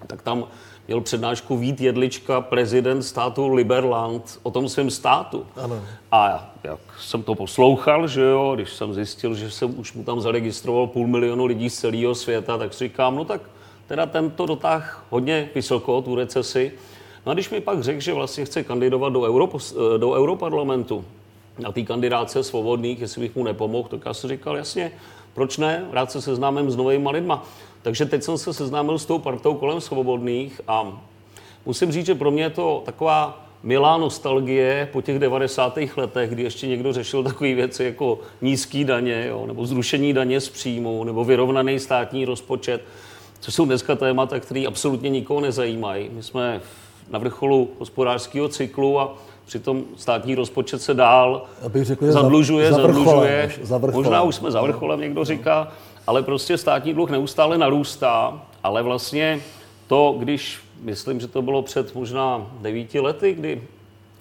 tak 0.07 0.21
tam 0.21 0.47
měl 0.89 1.01
přednášku 1.01 1.57
Vít 1.57 1.81
Jedlička, 1.81 2.41
prezident 2.41 3.03
státu 3.03 3.53
Liberland, 3.53 4.39
o 4.43 4.51
tom 4.51 4.69
svém 4.69 4.89
státu. 4.89 5.45
Ano. 5.55 5.81
A 6.11 6.51
jak 6.63 6.79
jsem 6.99 7.23
to 7.23 7.35
poslouchal, 7.35 8.07
že 8.07 8.21
jo, 8.21 8.51
když 8.55 8.73
jsem 8.73 8.93
zjistil, 8.93 9.35
že 9.35 9.51
jsem 9.51 9.79
už 9.79 9.93
mu 9.93 10.03
tam 10.03 10.21
zaregistroval 10.21 10.87
půl 10.87 11.07
milionu 11.07 11.45
lidí 11.45 11.69
z 11.69 11.79
celého 11.79 12.15
světa, 12.15 12.57
tak 12.57 12.73
si 12.73 12.83
říkám, 12.83 13.15
no 13.15 13.25
tak 13.25 13.41
teda 13.87 14.05
tento 14.05 14.45
dotáh 14.45 15.05
hodně 15.09 15.49
vysoko, 15.55 16.01
tu 16.01 16.15
recesi. 16.15 16.71
No 17.25 17.31
a 17.31 17.33
když 17.33 17.49
mi 17.49 17.61
pak 17.61 17.83
řekl, 17.83 17.99
že 17.99 18.13
vlastně 18.13 18.45
chce 18.45 18.63
kandidovat 18.63 19.13
do, 19.13 19.21
Europos, 19.21 19.75
do 19.97 20.11
Europarlamentu, 20.11 21.05
na 21.59 21.71
té 21.71 21.81
kandidáce 21.81 22.43
svobodných, 22.43 22.99
jestli 22.99 23.21
bych 23.21 23.35
mu 23.35 23.43
nepomohl, 23.43 23.89
tak 23.89 24.01
já 24.05 24.13
jsem 24.13 24.29
říkal, 24.29 24.57
jasně, 24.57 24.91
proč 25.33 25.57
ne, 25.57 25.85
rád 25.91 26.11
se 26.11 26.21
seznámím 26.21 26.71
s 26.71 26.75
novými 26.75 27.09
lidma. 27.11 27.45
Takže 27.81 28.05
teď 28.05 28.23
jsem 28.23 28.37
se 28.37 28.53
seznámil 28.53 28.99
s 28.99 29.05
tou 29.05 29.19
partou 29.19 29.53
kolem 29.53 29.81
svobodných 29.81 30.61
a 30.67 31.01
musím 31.65 31.91
říct, 31.91 32.05
že 32.05 32.15
pro 32.15 32.31
mě 32.31 32.43
je 32.43 32.49
to 32.49 32.83
taková 32.85 33.45
milá 33.63 33.97
nostalgie 33.97 34.89
po 34.91 35.01
těch 35.01 35.19
90. 35.19 35.79
letech, 35.97 36.29
kdy 36.29 36.43
ještě 36.43 36.67
někdo 36.67 36.93
řešil 36.93 37.23
takové 37.23 37.53
věci 37.53 37.83
jako 37.83 38.19
nízký 38.41 38.85
daně, 38.85 39.25
jo, 39.29 39.43
nebo 39.47 39.65
zrušení 39.65 40.13
daně 40.13 40.41
z 40.41 40.49
příjmu, 40.49 41.03
nebo 41.03 41.25
vyrovnaný 41.25 41.79
státní 41.79 42.25
rozpočet, 42.25 42.81
což 43.39 43.53
jsou 43.53 43.65
dneska 43.65 43.95
témata, 43.95 44.39
které 44.39 44.65
absolutně 44.67 45.09
nikoho 45.09 45.41
nezajímají. 45.41 46.09
My 46.13 46.23
jsme 46.23 46.61
na 47.09 47.19
vrcholu 47.19 47.69
hospodářského 47.79 48.47
cyklu 48.47 48.99
a 48.99 49.15
přitom 49.45 49.83
státní 49.95 50.35
rozpočet 50.35 50.81
se 50.81 50.93
dál 50.93 51.45
řekl, 51.81 52.11
zadlužuje, 52.11 52.69
za, 52.69 52.81
zadlužuje. 52.81 53.51
Za 53.61 53.77
Možná 53.77 54.21
už 54.21 54.35
jsme 54.35 54.51
za 54.51 54.61
vrcholem, 54.61 55.01
někdo 55.01 55.25
říká 55.25 55.71
ale 56.07 56.23
prostě 56.23 56.57
státní 56.57 56.93
dluh 56.93 57.09
neustále 57.09 57.57
narůstá, 57.57 58.41
ale 58.63 58.83
vlastně 58.83 59.41
to, 59.87 60.15
když, 60.19 60.59
myslím, 60.81 61.19
že 61.19 61.27
to 61.27 61.41
bylo 61.41 61.61
před 61.61 61.95
možná 61.95 62.47
devíti 62.61 62.99
lety, 62.99 63.33
kdy 63.33 63.61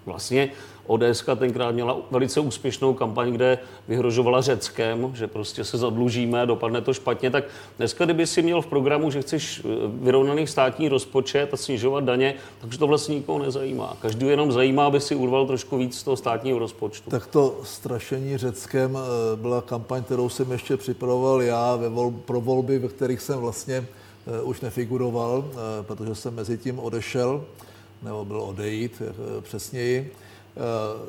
vlastně 0.06 0.50
ODS 0.88 1.24
tenkrát 1.36 1.70
měla 1.70 1.96
velice 2.10 2.40
úspěšnou 2.40 2.94
kampaň, 2.94 3.32
kde 3.32 3.58
vyhrožovala 3.88 4.40
Řeckem, 4.40 5.10
že 5.14 5.26
prostě 5.26 5.64
se 5.64 5.78
zadlužíme, 5.78 6.46
dopadne 6.46 6.80
to 6.80 6.94
špatně, 6.94 7.30
tak 7.30 7.44
dneska, 7.78 8.04
kdyby 8.04 8.26
si 8.26 8.42
měl 8.42 8.62
v 8.62 8.66
programu, 8.66 9.10
že 9.10 9.22
chceš 9.22 9.62
eh, 9.64 9.68
vyrovnaný 9.86 10.46
státní 10.46 10.88
rozpočet 10.88 11.54
a 11.54 11.56
snižovat 11.56 12.04
daně, 12.04 12.34
takže 12.60 12.78
to 12.78 12.86
vlastně 12.86 13.14
nikoho 13.14 13.38
nezajímá. 13.38 13.96
Každý 14.02 14.26
jenom 14.26 14.52
zajímá, 14.52 14.86
aby 14.86 15.00
si 15.00 15.14
urval 15.14 15.46
trošku 15.46 15.76
víc 15.76 15.98
z 15.98 16.02
toho 16.02 16.16
státního 16.16 16.58
rozpočtu. 16.58 17.10
Tak 17.10 17.26
to 17.26 17.60
strašení 17.64 18.36
Řeckem 18.36 18.98
eh, 18.98 19.36
byla 19.36 19.62
kampaň, 19.62 20.02
kterou 20.02 20.28
jsem 20.28 20.52
ještě 20.52 20.76
připravoval 20.76 21.42
já 21.42 21.76
ve 21.76 21.88
vol- 21.88 22.18
pro 22.24 22.40
volby, 22.40 22.78
ve 22.78 22.88
kterých 22.88 23.20
jsem 23.20 23.38
vlastně 23.38 23.86
eh, 24.26 24.42
už 24.42 24.60
nefiguroval, 24.60 25.44
protože 25.82 26.14
jsem 26.14 26.34
mezi 26.34 26.58
tím 26.58 26.78
odešel, 26.78 27.44
nebo 28.02 28.24
byl 28.24 28.40
odejít 28.40 29.02
přesněji. 29.40 30.12
Eh, 30.58 31.08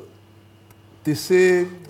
ty 1.02 1.16
si 1.16 1.68
eh, 1.84 1.88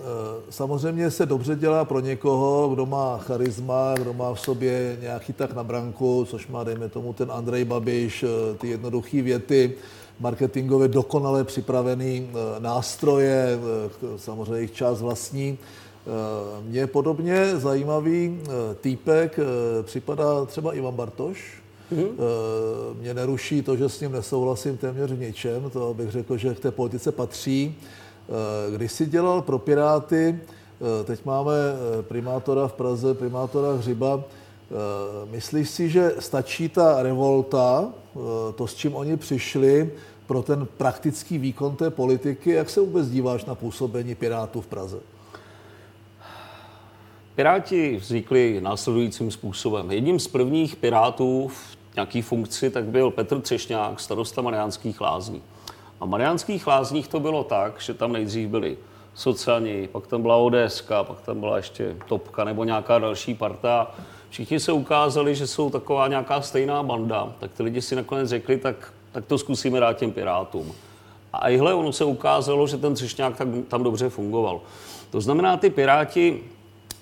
samozřejmě 0.49 1.11
se 1.11 1.25
dobře 1.25 1.55
dělá 1.55 1.85
pro 1.85 1.99
někoho, 1.99 2.69
kdo 2.69 2.85
má 2.85 3.17
charisma, 3.17 3.93
kdo 3.97 4.13
má 4.13 4.33
v 4.33 4.39
sobě 4.39 4.97
nějaký 5.01 5.33
tak 5.33 5.53
na 5.53 5.63
branku, 5.63 6.25
což 6.29 6.47
má, 6.47 6.63
dejme 6.63 6.89
tomu, 6.89 7.13
ten 7.13 7.31
Andrej 7.31 7.65
Babiš, 7.65 8.23
eh, 8.23 8.57
ty 8.57 8.67
jednoduché 8.67 9.21
věty, 9.21 9.73
marketingově 10.19 10.87
dokonale 10.87 11.43
připravený 11.43 12.29
nástroje, 12.59 13.59
samozřejmě 14.17 14.55
jejich 14.55 14.71
část 14.71 15.01
vlastní. 15.01 15.57
Mně 16.61 16.87
podobně 16.87 17.57
zajímavý 17.57 18.39
týpek 18.81 19.39
připadá 19.83 20.45
třeba 20.45 20.73
Ivan 20.73 20.95
Bartoš, 20.95 21.61
Mm-hmm. 21.91 22.15
Mě 22.99 23.13
neruší 23.13 23.61
to, 23.61 23.77
že 23.77 23.89
s 23.89 23.99
ním 23.99 24.11
nesouhlasím 24.11 24.77
téměř 24.77 25.11
v 25.11 25.19
ničem, 25.19 25.69
to 25.69 25.93
bych 25.93 26.11
řekl, 26.11 26.37
že 26.37 26.55
k 26.55 26.59
té 26.59 26.71
politice 26.71 27.11
patří. 27.11 27.75
Eh, 27.75 28.75
když 28.75 28.91
si 28.91 29.05
dělal 29.05 29.41
pro 29.41 29.59
Piráty, 29.59 30.39
eh, 30.39 31.03
teď 31.03 31.25
máme 31.25 31.53
primátora 32.01 32.67
v 32.67 32.73
Praze, 32.73 33.13
primátora 33.13 33.73
Hřiba, 33.73 34.23
myslíš 35.31 35.69
si, 35.69 35.89
že 35.89 36.15
stačí 36.19 36.69
ta 36.69 37.03
revolta, 37.03 37.89
to, 38.55 38.67
s 38.67 38.75
čím 38.75 38.95
oni 38.95 39.17
přišli, 39.17 39.91
pro 40.27 40.41
ten 40.41 40.67
praktický 40.77 41.37
výkon 41.37 41.75
té 41.75 41.89
politiky? 41.89 42.51
Jak 42.51 42.69
se 42.69 42.79
vůbec 42.79 43.09
díváš 43.09 43.45
na 43.45 43.55
působení 43.55 44.15
Pirátů 44.15 44.61
v 44.61 44.67
Praze? 44.67 44.99
Piráti 47.35 47.95
vznikli 47.95 48.61
následujícím 48.61 49.31
způsobem. 49.31 49.91
Jedním 49.91 50.19
z 50.19 50.27
prvních 50.27 50.75
Pirátů 50.75 51.47
v 51.47 51.80
nějaký 51.95 52.21
funkci, 52.21 52.69
tak 52.69 52.83
byl 52.83 53.11
Petr 53.11 53.41
Třešňák, 53.41 53.99
starosta 53.99 54.41
Mariánských 54.41 55.01
lázní. 55.01 55.41
A 55.99 56.05
Mariánských 56.05 56.67
lázních 56.67 57.07
to 57.07 57.19
bylo 57.19 57.43
tak, 57.43 57.81
že 57.81 57.93
tam 57.93 58.13
nejdřív 58.13 58.49
byli 58.49 58.77
sociální, 59.13 59.87
pak 59.91 60.07
tam 60.07 60.21
byla 60.21 60.35
ODS, 60.35 60.83
pak 61.03 61.21
tam 61.21 61.39
byla 61.39 61.57
ještě 61.57 61.95
Topka 62.07 62.43
nebo 62.43 62.63
nějaká 62.63 62.99
další 62.99 63.33
parta. 63.33 63.91
Všichni 64.29 64.59
se 64.59 64.71
ukázali, 64.71 65.35
že 65.35 65.47
jsou 65.47 65.69
taková 65.69 66.07
nějaká 66.07 66.41
stejná 66.41 66.83
banda, 66.83 67.33
tak 67.39 67.51
ty 67.51 67.63
lidi 67.63 67.81
si 67.81 67.95
nakonec 67.95 68.29
řekli, 68.29 68.57
tak, 68.57 68.93
tak 69.11 69.25
to 69.25 69.37
zkusíme 69.37 69.79
dát 69.79 69.97
těm 69.97 70.11
Pirátům. 70.11 70.71
A 71.33 71.49
ihle 71.49 71.73
ono 71.73 71.93
se 71.93 72.05
ukázalo, 72.05 72.67
že 72.67 72.77
ten 72.77 72.93
Třešňák 72.93 73.41
tam 73.67 73.83
dobře 73.83 74.09
fungoval. 74.09 74.61
To 75.09 75.21
znamená, 75.21 75.57
ty 75.57 75.69
Piráti 75.69 76.43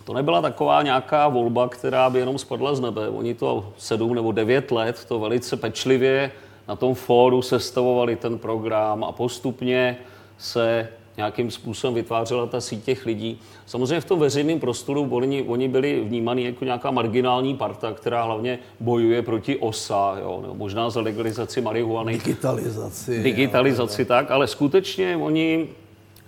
to 0.10 0.14
nebyla 0.14 0.42
taková 0.42 0.82
nějaká 0.82 1.28
volba, 1.28 1.70
která 1.70 2.10
by 2.10 2.20
jenom 2.20 2.38
spadla 2.38 2.76
z 2.76 2.80
nebe. 2.80 3.10
Oni 3.10 3.34
to 3.34 3.74
sedm 3.78 4.16
nebo 4.16 4.32
devět 4.32 4.72
let 4.72 5.06
to 5.08 5.20
velice 5.20 5.58
pečlivě 5.58 6.32
na 6.68 6.76
tom 6.76 6.96
fóru 6.96 7.42
sestavovali 7.42 8.16
ten 8.16 8.38
program 8.38 9.04
a 9.04 9.12
postupně 9.12 9.98
se 10.38 10.90
nějakým 11.18 11.52
způsobem 11.52 11.94
vytvářela 11.94 12.46
ta 12.46 12.62
síť 12.62 12.84
těch 12.84 13.06
lidí. 13.06 13.40
Samozřejmě 13.66 14.02
v 14.02 14.06
tom 14.06 14.20
veřejném 14.20 14.60
prostoru 14.60 15.08
oni, 15.12 15.44
oni 15.44 15.68
byli 15.68 16.02
vnímaní 16.02 16.44
jako 16.44 16.66
nějaká 16.66 16.92
marginální 16.92 17.58
parta, 17.58 17.94
která 17.94 18.24
hlavně 18.24 18.60
bojuje 18.80 19.22
proti 19.22 19.58
OSA, 19.58 20.18
jo, 20.22 20.40
nebo 20.42 20.56
možná 20.56 20.90
za 20.90 21.02
legalizaci 21.02 21.62
marihuany. 21.62 22.14
Digitalizaci. 22.14 23.24
Digitalizaci, 23.24 24.02
jo, 24.02 24.06
tak, 24.06 24.32
ale 24.32 24.48
skutečně 24.48 25.18
oni 25.18 25.68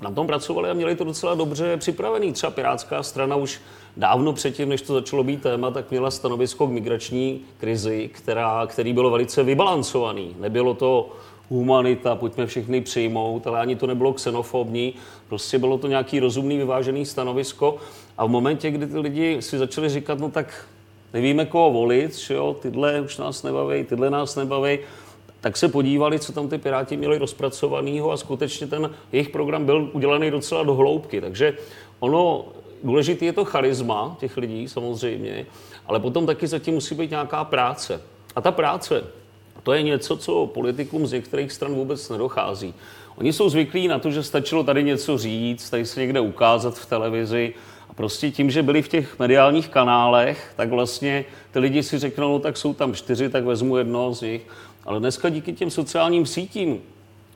na 0.01 0.11
tom 0.11 0.27
pracovali 0.27 0.69
a 0.69 0.73
měli 0.73 0.95
to 0.95 1.03
docela 1.03 1.35
dobře 1.35 1.77
připravený. 1.77 2.33
Třeba 2.33 2.51
Pirátská 2.51 3.03
strana 3.03 3.35
už 3.35 3.61
dávno 3.97 4.33
předtím, 4.33 4.69
než 4.69 4.81
to 4.81 4.93
začalo 4.93 5.23
být 5.23 5.41
téma, 5.41 5.71
tak 5.71 5.91
měla 5.91 6.11
stanovisko 6.11 6.67
k 6.67 6.71
migrační 6.71 7.41
krizi, 7.57 8.09
která, 8.13 8.67
který 8.67 8.93
bylo 8.93 9.09
velice 9.09 9.43
vybalancovaný. 9.43 10.35
Nebylo 10.39 10.73
to 10.73 11.09
humanita, 11.49 12.15
pojďme 12.15 12.47
všechny 12.47 12.81
přijmout, 12.81 13.47
ale 13.47 13.59
ani 13.59 13.75
to 13.75 13.87
nebylo 13.87 14.13
xenofobní, 14.13 14.93
prostě 15.29 15.59
bylo 15.59 15.77
to 15.77 15.87
nějaký 15.87 16.19
rozumný, 16.19 16.57
vyvážený 16.57 17.05
stanovisko 17.05 17.77
a 18.17 18.25
v 18.25 18.29
momentě, 18.29 18.71
kdy 18.71 18.87
ty 18.87 18.99
lidi 18.99 19.41
si 19.41 19.57
začali 19.57 19.89
říkat, 19.89 20.19
no 20.19 20.31
tak 20.31 20.65
nevíme, 21.13 21.45
koho 21.45 21.71
volit, 21.71 22.17
že 22.17 22.33
jo, 22.33 22.55
tyhle 22.61 23.01
už 23.01 23.17
nás 23.17 23.43
nebaví, 23.43 23.83
tyhle 23.83 24.09
nás 24.09 24.35
nebaví, 24.35 24.79
tak 25.41 25.57
se 25.57 25.67
podívali, 25.67 26.19
co 26.19 26.33
tam 26.33 26.49
ty 26.49 26.57
Piráti 26.57 26.97
měli 26.97 27.17
rozpracovaného 27.17 28.11
a 28.11 28.17
skutečně 28.17 28.67
ten 28.67 28.89
jejich 29.11 29.29
program 29.29 29.65
byl 29.65 29.89
udělaný 29.93 30.31
docela 30.31 30.63
do 30.63 30.73
hloubky. 30.73 31.21
Takže 31.21 31.53
ono, 31.99 32.45
důležité 32.83 33.25
je 33.25 33.33
to 33.33 33.45
charisma 33.45 34.17
těch 34.19 34.37
lidí 34.37 34.67
samozřejmě, 34.67 35.45
ale 35.85 35.99
potom 35.99 36.25
taky 36.25 36.47
zatím 36.47 36.73
musí 36.73 36.95
být 36.95 37.09
nějaká 37.09 37.43
práce. 37.43 38.01
A 38.35 38.41
ta 38.41 38.51
práce, 38.51 39.03
to 39.63 39.73
je 39.73 39.83
něco, 39.83 40.17
co 40.17 40.45
politikům 40.45 41.07
z 41.07 41.11
některých 41.11 41.51
stran 41.51 41.73
vůbec 41.73 42.09
nedochází. 42.09 42.73
Oni 43.15 43.33
jsou 43.33 43.49
zvyklí 43.49 43.87
na 43.87 43.99
to, 43.99 44.11
že 44.11 44.23
stačilo 44.23 44.63
tady 44.63 44.83
něco 44.83 45.17
říct, 45.17 45.69
tady 45.69 45.85
se 45.85 45.99
někde 45.99 46.19
ukázat 46.19 46.77
v 46.77 46.85
televizi. 46.85 47.53
A 47.89 47.93
prostě 47.93 48.31
tím, 48.31 48.51
že 48.51 48.63
byli 48.63 48.81
v 48.81 48.87
těch 48.87 49.19
mediálních 49.19 49.69
kanálech, 49.69 50.53
tak 50.55 50.69
vlastně 50.69 51.25
ty 51.51 51.59
lidi 51.59 51.83
si 51.83 51.99
řeknou, 51.99 52.31
no 52.31 52.39
tak 52.39 52.57
jsou 52.57 52.73
tam 52.73 52.93
čtyři, 52.93 53.29
tak 53.29 53.43
vezmu 53.43 53.77
jedno 53.77 54.13
z 54.13 54.21
nich. 54.21 54.41
Ale 54.85 54.99
dneska 54.99 55.29
díky 55.29 55.53
těm 55.53 55.69
sociálním 55.69 56.25
sítím 56.25 56.81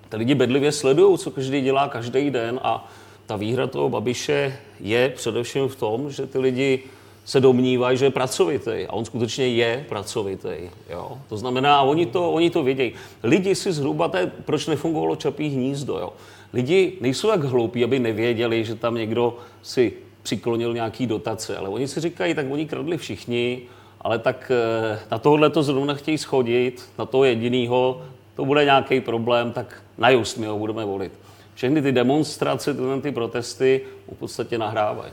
ty 0.09 0.17
lidi 0.17 0.35
bedlivě 0.35 0.71
sledují, 0.71 1.17
co 1.17 1.31
každý 1.31 1.61
dělá 1.61 1.87
každý 1.87 2.29
den 2.29 2.59
a 2.63 2.91
ta 3.25 3.35
výhra 3.35 3.67
toho 3.67 3.89
Babiše 3.89 4.57
je 4.79 5.09
především 5.09 5.67
v 5.67 5.75
tom, 5.75 6.11
že 6.11 6.27
ty 6.27 6.39
lidi 6.39 6.83
se 7.25 7.39
domnívají, 7.39 7.97
že 7.97 8.05
je 8.05 8.11
pracovitý. 8.11 8.85
A 8.89 8.93
on 8.93 9.05
skutečně 9.05 9.47
je 9.47 9.85
pracovitý. 9.89 10.69
Jo? 10.89 11.17
To 11.29 11.37
znamená, 11.37 11.81
oni 11.81 12.05
to, 12.05 12.31
oni 12.31 12.49
to 12.49 12.63
vědějí. 12.63 12.93
Lidi 13.23 13.55
si 13.55 13.71
zhruba, 13.71 14.07
to 14.07 14.17
je, 14.17 14.31
proč 14.45 14.67
nefungovalo 14.67 15.15
Čapí 15.15 15.49
hnízdo. 15.49 15.97
Jo? 15.97 16.13
Lidi 16.53 16.97
nejsou 17.01 17.27
tak 17.27 17.43
hloupí, 17.43 17.83
aby 17.83 17.99
nevěděli, 17.99 18.65
že 18.65 18.75
tam 18.75 18.95
někdo 18.95 19.37
si 19.61 19.93
přiklonil 20.23 20.73
nějaký 20.73 21.07
dotace, 21.07 21.57
ale 21.57 21.69
oni 21.69 21.87
si 21.87 21.99
říkají, 21.99 22.33
tak 22.33 22.45
oni 22.51 22.65
kradli 22.65 22.97
všichni, 22.97 23.61
ale 24.05 24.19
tak 24.19 24.51
eh, 24.51 25.00
na 25.12 25.19
tohle 25.19 25.50
to 25.50 25.63
zrovna 25.63 25.93
chtějí 25.93 26.17
schodit, 26.17 26.83
na 26.97 27.05
toho 27.05 27.24
jedinýho, 27.24 28.01
to 28.35 28.45
bude 28.45 28.65
nějaký 28.65 29.01
problém, 29.01 29.51
tak 29.51 29.81
na 29.97 30.09
just 30.09 30.38
my 30.38 30.45
ho 30.45 30.59
budeme 30.59 30.85
volit. 30.85 31.12
Všechny 31.55 31.81
ty 31.81 31.91
demonstrace, 31.91 32.74
tyhle 32.74 33.01
ty 33.01 33.12
protesty 33.12 33.81
v 34.12 34.15
podstatě 34.15 34.57
nahrávají. 34.57 35.12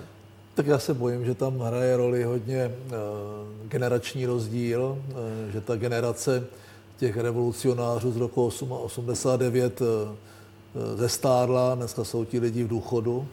Tak 0.55 0.67
já 0.67 0.79
se 0.79 0.95
bojím, 0.95 1.25
že 1.25 1.35
tam 1.35 1.59
hraje 1.59 1.97
roli 1.97 2.25
hodně 2.25 2.67
uh, 2.67 2.93
generační 3.69 4.27
rozdíl, 4.27 4.83
uh, 4.83 5.17
že 5.53 5.61
ta 5.61 5.77
generace 5.77 6.45
těch 6.99 7.17
revolucionářů 7.17 8.13
z 8.13 8.17
roku 8.17 8.53
89 8.71 9.81
uh, 9.81 9.87
zestárla, 10.97 11.75
dneska 11.75 12.05
jsou 12.05 12.25
ti 12.25 12.39
lidi 12.39 12.65
v 12.65 12.69
důchodu. 12.69 13.27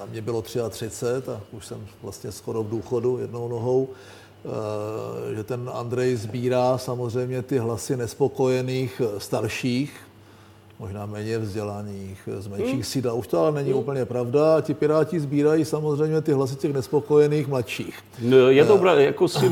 A 0.00 0.06
mě 0.06 0.20
bylo 0.20 0.42
33 0.42 1.06
a 1.06 1.40
už 1.52 1.66
jsem 1.66 1.86
vlastně 2.02 2.32
skoro 2.32 2.62
v 2.62 2.70
důchodu 2.70 3.18
jednou 3.18 3.48
nohou. 3.48 3.88
Uh, 4.44 5.34
že 5.36 5.44
ten 5.44 5.70
Andrej 5.72 6.16
sbírá 6.16 6.78
samozřejmě 6.78 7.42
ty 7.42 7.58
hlasy 7.58 7.96
nespokojených 7.96 9.02
starších, 9.18 9.92
možná 10.78 11.06
méně 11.06 11.38
vzdělaných, 11.38 12.28
z 12.38 12.46
menších 12.46 12.72
hmm. 12.72 12.82
sídel. 12.82 13.16
Už 13.16 13.26
to 13.26 13.38
ale 13.38 13.52
není 13.52 13.70
hmm. 13.70 13.78
úplně 13.78 14.04
pravda. 14.04 14.60
ti 14.60 14.74
piráti 14.74 15.20
sbírají 15.20 15.64
samozřejmě 15.64 16.20
ty 16.20 16.32
hlasy 16.32 16.56
těch 16.56 16.72
nespokojených 16.72 17.48
mladších. 17.48 17.98
No, 18.22 18.36
je 18.36 18.64
to 18.64 18.78
pravda, 18.78 19.02
jako 19.02 19.28
si 19.28 19.50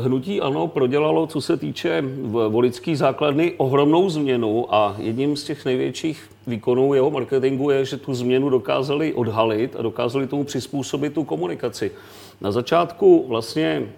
hnutí 0.00 0.40
ano 0.40 0.66
prodělalo, 0.66 1.26
co 1.26 1.40
se 1.40 1.56
týče 1.56 2.04
volický 2.48 2.96
základny, 2.96 3.52
ohromnou 3.56 4.10
změnu 4.10 4.74
a 4.74 4.96
jedním 4.98 5.36
z 5.36 5.44
těch 5.44 5.64
největších 5.64 6.30
výkonů 6.46 6.94
jeho 6.94 7.10
marketingu 7.10 7.70
je, 7.70 7.84
že 7.84 7.96
tu 7.96 8.14
změnu 8.14 8.50
dokázali 8.50 9.14
odhalit 9.14 9.76
a 9.78 9.82
dokázali 9.82 10.26
tomu 10.26 10.44
přizpůsobit 10.44 11.14
tu 11.14 11.24
komunikaci. 11.24 11.90
Na 12.40 12.52
začátku 12.52 13.24
vlastně 13.28 13.88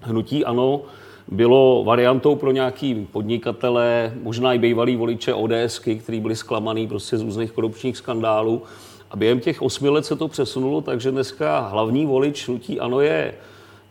hnutí 0.00 0.44
ano 0.44 0.80
bylo 1.28 1.84
variantou 1.84 2.36
pro 2.36 2.50
nějaký 2.50 3.08
podnikatele, 3.12 4.12
možná 4.22 4.52
i 4.52 4.58
bývalý 4.58 4.96
voliče 4.96 5.34
ODSky, 5.34 5.96
kteří 5.96 6.20
byli 6.20 6.36
zklamaný 6.36 6.88
prostě 6.88 7.18
z 7.18 7.22
různých 7.22 7.52
korupčních 7.52 7.96
skandálů. 7.96 8.62
A 9.10 9.16
během 9.16 9.40
těch 9.40 9.62
osmi 9.62 9.88
let 9.88 10.06
se 10.06 10.16
to 10.16 10.28
přesunulo, 10.28 10.80
takže 10.80 11.10
dneska 11.10 11.60
hlavní 11.60 12.06
volič 12.06 12.48
hnutí 12.48 12.80
ANO 12.80 13.00
je 13.00 13.34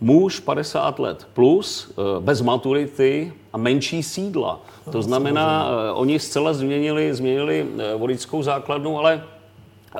muž 0.01 0.39
50 0.39 0.99
let 0.99 1.27
plus, 1.33 1.91
eh, 1.91 2.19
bez 2.19 2.41
maturity 2.41 3.33
a 3.53 3.57
menší 3.57 4.03
sídla. 4.03 4.61
To 4.91 5.01
znamená, 5.01 5.67
eh, 5.67 5.91
oni 5.91 6.19
zcela 6.19 6.53
změnili, 6.53 7.13
změnili 7.13 7.65
eh, 7.77 7.95
voličskou 7.95 8.43
základnu, 8.43 8.99
ale 8.99 9.23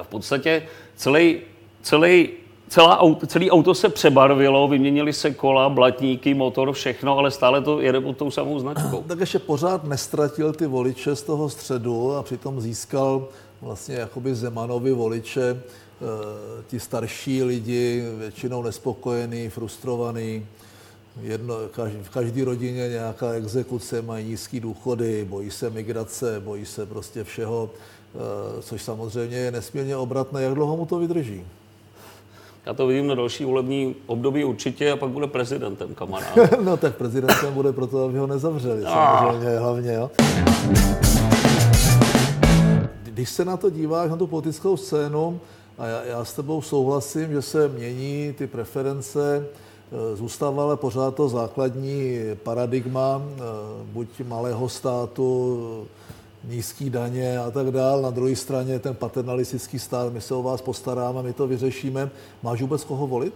v 0.04 0.08
podstatě 0.08 0.68
celý, 0.96 1.38
celý 1.82 2.30
celá 2.74 3.00
auto, 3.00 3.28
celý 3.28 3.52
auto 3.52 3.74
se 3.74 3.90
přebarvilo, 3.90 4.68
vyměnili 4.68 5.14
se 5.14 5.32
kola, 5.32 5.70
blatníky, 5.70 6.34
motor, 6.34 6.74
všechno, 6.74 7.18
ale 7.18 7.32
stále 7.32 7.62
to 7.62 7.82
jede 7.82 8.02
pod 8.02 8.18
tou 8.18 8.32
samou 8.32 8.60
značkou. 8.60 9.04
Tak 9.08 9.20
ještě 9.20 9.40
pořád 9.40 9.84
nestratil 9.84 10.54
ty 10.54 10.68
voliče 10.68 11.16
z 11.16 11.22
toho 11.22 11.50
středu 11.50 12.16
a 12.16 12.24
přitom 12.24 12.62
získal 12.62 13.28
vlastně 13.62 13.96
jakoby 13.96 14.36
Zemanovi 14.36 14.92
voliče, 14.92 15.50
e, 15.50 15.60
ti 16.68 16.80
starší 16.80 17.44
lidi, 17.44 18.06
většinou 18.18 18.64
nespokojení, 18.64 19.50
frustrovaní. 19.50 20.46
Jedno, 21.22 21.56
v 22.02 22.10
každé 22.10 22.46
rodině 22.46 22.90
nějaká 22.90 23.32
exekuce, 23.32 24.02
mají 24.02 24.28
nízké 24.28 24.60
důchody, 24.60 25.26
bojí 25.30 25.52
se 25.52 25.70
migrace, 25.70 26.40
bojí 26.40 26.66
se 26.66 26.86
prostě 26.86 27.24
všeho, 27.24 27.70
e, 27.70 28.62
což 28.62 28.82
samozřejmě 28.82 29.38
je 29.38 29.52
nesmírně 29.52 29.96
obratné. 29.96 30.42
Jak 30.42 30.54
dlouho 30.54 30.78
mu 30.78 30.86
to 30.86 31.00
vydrží? 31.00 31.44
Já 32.66 32.74
to 32.74 32.88
vidím 32.88 33.08
na 33.08 33.16
další 33.16 33.46
volební 33.46 33.96
období 34.06 34.44
určitě 34.44 34.92
a 34.92 34.96
pak 34.96 35.10
bude 35.10 35.28
prezidentem, 35.28 35.96
kamarád. 35.96 36.38
no 36.64 36.78
tak 36.78 36.96
prezidentem 36.96 37.54
bude 37.54 37.74
proto, 37.74 38.04
aby 38.04 38.18
ho 38.18 38.28
nezavřeli, 38.28 38.84
ah. 38.86 39.18
samozřejmě, 39.20 39.58
hlavně, 39.58 39.94
jo. 39.94 40.12
Když 43.04 43.30
se 43.30 43.46
na 43.46 43.58
to 43.58 43.70
díváš, 43.70 44.10
na 44.10 44.16
tu 44.16 44.28
politickou 44.28 44.78
scénu, 44.78 45.40
a 45.78 45.86
já, 45.86 46.04
já 46.04 46.26
s 46.26 46.34
tebou 46.34 46.62
souhlasím, 46.62 47.32
že 47.32 47.42
se 47.42 47.68
mění 47.68 48.34
ty 48.38 48.48
preference, 48.48 49.48
e, 50.14 50.16
zůstává 50.16 50.64
ale 50.64 50.78
pořád 50.78 51.16
to 51.16 51.30
základní 51.30 52.18
paradigma, 52.44 53.22
e, 53.22 53.40
buď 53.84 54.08
malého 54.28 54.70
státu, 54.70 55.88
nízký 56.44 56.90
daně 56.90 57.40
a 57.40 57.52
tak 57.52 57.72
dál. 57.72 58.02
Na 58.02 58.10
druhé 58.10 58.36
straně 58.36 58.80
ten 58.80 58.96
paternalistický 58.96 59.80
stát, 59.80 60.14
my 60.14 60.22
se 60.22 60.36
o 60.36 60.44
vás 60.44 60.62
postaráme, 60.62 61.24
my 61.24 61.34
to 61.34 61.48
vyřešíme. 61.48 62.10
Máš 62.44 62.62
vůbec 62.62 62.84
koho 62.84 63.08
volit? 63.08 63.34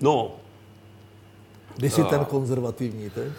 No. 0.00 0.30
Když 1.76 1.92
jsi 1.92 2.00
uh, 2.00 2.08
ten 2.08 2.24
konzervativní 2.24 3.10
teď? 3.10 3.32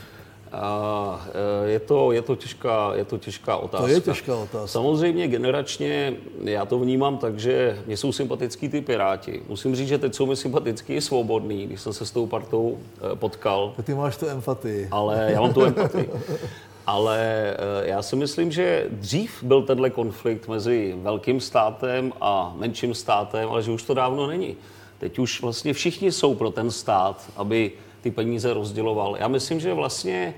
Uh, 0.54 1.20
je, 1.66 1.80
to, 1.80 2.12
je, 2.12 2.22
to 2.22 2.36
těžká, 2.36 2.92
je 2.96 3.06
to 3.06 3.18
těžká 3.18 3.58
otázka. 3.58 3.88
To 3.88 3.94
je 3.94 4.02
těžká 4.02 4.36
otázka. 4.36 4.68
Samozřejmě 4.68 5.28
generačně 5.28 6.14
já 6.44 6.66
to 6.66 6.80
vnímám 6.80 7.18
tak, 7.18 7.40
že 7.40 7.82
mě 7.86 7.98
jsou 7.98 8.12
sympatický 8.12 8.70
ty 8.70 8.82
Piráti. 8.82 9.42
Musím 9.50 9.76
říct, 9.76 9.88
že 9.88 9.98
teď 9.98 10.16
jsou 10.16 10.26
mi 10.26 10.36
sympatický 10.36 10.94
i 10.94 11.02
svobodný, 11.02 11.68
když 11.68 11.82
jsem 11.82 11.94
se 11.94 12.06
s 12.06 12.12
tou 12.12 12.28
partou 12.28 12.78
eh, 12.78 13.16
potkal. 13.16 13.74
Ty 13.84 13.94
máš 13.94 14.18
tu 14.18 14.28
empatii. 14.28 14.88
Ale 14.92 15.28
já 15.32 15.42
mám 15.42 15.54
tu 15.54 15.66
empatii. 15.66 16.10
Ale 16.88 17.18
eh, 17.20 17.90
já 17.90 18.02
si 18.02 18.16
myslím, 18.16 18.52
že 18.52 18.88
dřív 18.90 19.44
byl 19.44 19.62
tenhle 19.62 19.90
konflikt 19.90 20.48
mezi 20.48 20.96
velkým 20.98 21.40
státem 21.40 22.14
a 22.22 22.54
menším 22.58 22.94
státem, 22.94 23.50
ale 23.50 23.64
že 23.64 23.72
už 23.72 23.84
to 23.84 23.94
dávno 23.94 24.28
není. 24.28 24.56
Teď 25.00 25.20
už 25.20 25.42
vlastně 25.42 25.74
všichni 25.74 26.12
jsou 26.12 26.36
pro 26.36 26.52
ten 26.52 26.72
stát, 26.72 27.32
aby 27.36 27.72
ty 28.02 28.12
peníze 28.12 28.54
rozděloval. 28.54 29.18
Já 29.20 29.28
myslím, 29.28 29.60
že 29.60 29.74
vlastně 29.74 30.34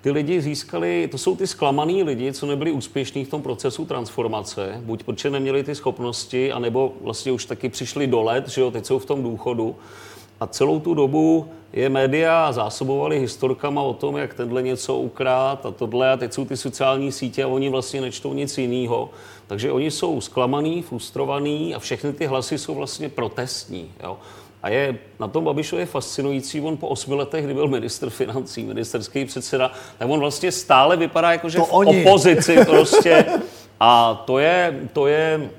ty 0.00 0.10
lidi 0.10 0.40
získali, 0.40 1.08
to 1.10 1.18
jsou 1.18 1.36
ty 1.36 1.46
zklamaný 1.46 2.02
lidi, 2.02 2.32
co 2.32 2.46
nebyli 2.46 2.72
úspěšní 2.72 3.24
v 3.24 3.28
tom 3.28 3.42
procesu 3.42 3.84
transformace, 3.84 4.80
buď 4.84 5.02
protože 5.02 5.30
neměli 5.30 5.62
ty 5.64 5.74
schopnosti, 5.74 6.52
anebo 6.52 6.92
vlastně 7.00 7.32
už 7.32 7.44
taky 7.44 7.68
přišli 7.68 8.06
do 8.06 8.22
let, 8.22 8.48
že 8.48 8.60
jo, 8.60 8.70
teď 8.70 8.86
jsou 8.86 8.98
v 8.98 9.06
tom 9.06 9.22
důchodu. 9.22 9.76
A 10.42 10.46
celou 10.46 10.80
tu 10.80 10.94
dobu 10.94 11.48
je 11.72 11.88
média 11.88 12.52
zásobovali 12.52 13.18
historkama 13.18 13.82
o 13.82 13.94
tom, 13.94 14.16
jak 14.16 14.34
tenhle 14.34 14.62
něco 14.62 14.96
ukrát 14.96 15.66
a 15.66 15.70
tohle 15.70 16.12
a 16.12 16.16
teď 16.16 16.32
jsou 16.32 16.44
ty 16.44 16.56
sociální 16.56 17.12
sítě 17.12 17.44
a 17.44 17.48
oni 17.48 17.68
vlastně 17.68 18.00
nečtou 18.00 18.34
nic 18.34 18.58
jiného. 18.58 19.10
Takže 19.46 19.72
oni 19.72 19.90
jsou 19.90 20.20
zklamaný, 20.20 20.82
frustrovaný 20.82 21.74
a 21.74 21.78
všechny 21.78 22.12
ty 22.12 22.26
hlasy 22.26 22.58
jsou 22.58 22.74
vlastně 22.74 23.08
protestní. 23.08 23.90
Jo. 24.02 24.18
A 24.62 24.68
je 24.68 24.98
na 25.20 25.28
tom 25.28 25.44
Babišovi 25.44 25.86
fascinující, 25.86 26.60
on 26.60 26.76
po 26.76 26.88
osmi 26.88 27.14
letech, 27.14 27.44
kdy 27.44 27.54
byl 27.54 27.68
minister 27.68 28.10
financí, 28.10 28.64
ministerský 28.64 29.24
předseda, 29.24 29.70
tak 29.98 30.08
on 30.08 30.20
vlastně 30.20 30.52
stále 30.52 30.96
vypadá 30.96 31.32
jako, 31.32 31.48
že 31.48 31.58
to 31.58 31.64
v 31.64 31.72
oni. 31.72 32.06
opozici 32.06 32.64
prostě. 32.64 33.26
A 33.80 34.22
to 34.26 34.38
je, 34.38 34.80
to 34.92 35.06
je, 35.06 35.50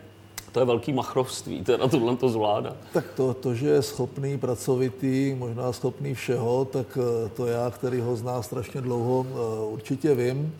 to 0.53 0.59
je 0.59 0.65
velký 0.65 0.93
machrovství, 0.93 1.63
teda 1.63 1.87
tohle 1.87 2.15
to 2.15 2.29
zvládá. 2.29 2.75
Tak 2.93 3.05
to, 3.15 3.33
to, 3.33 3.55
že 3.55 3.67
je 3.67 3.81
schopný, 3.81 4.37
pracovitý, 4.37 5.35
možná 5.37 5.73
schopný 5.73 6.13
všeho, 6.13 6.65
tak 6.65 6.97
eh, 6.97 7.29
to 7.29 7.45
já, 7.47 7.71
který 7.71 7.99
ho 8.01 8.15
zná 8.15 8.41
strašně 8.41 8.81
dlouho, 8.81 9.25
eh, 9.29 9.65
určitě 9.65 10.15
vím. 10.15 10.55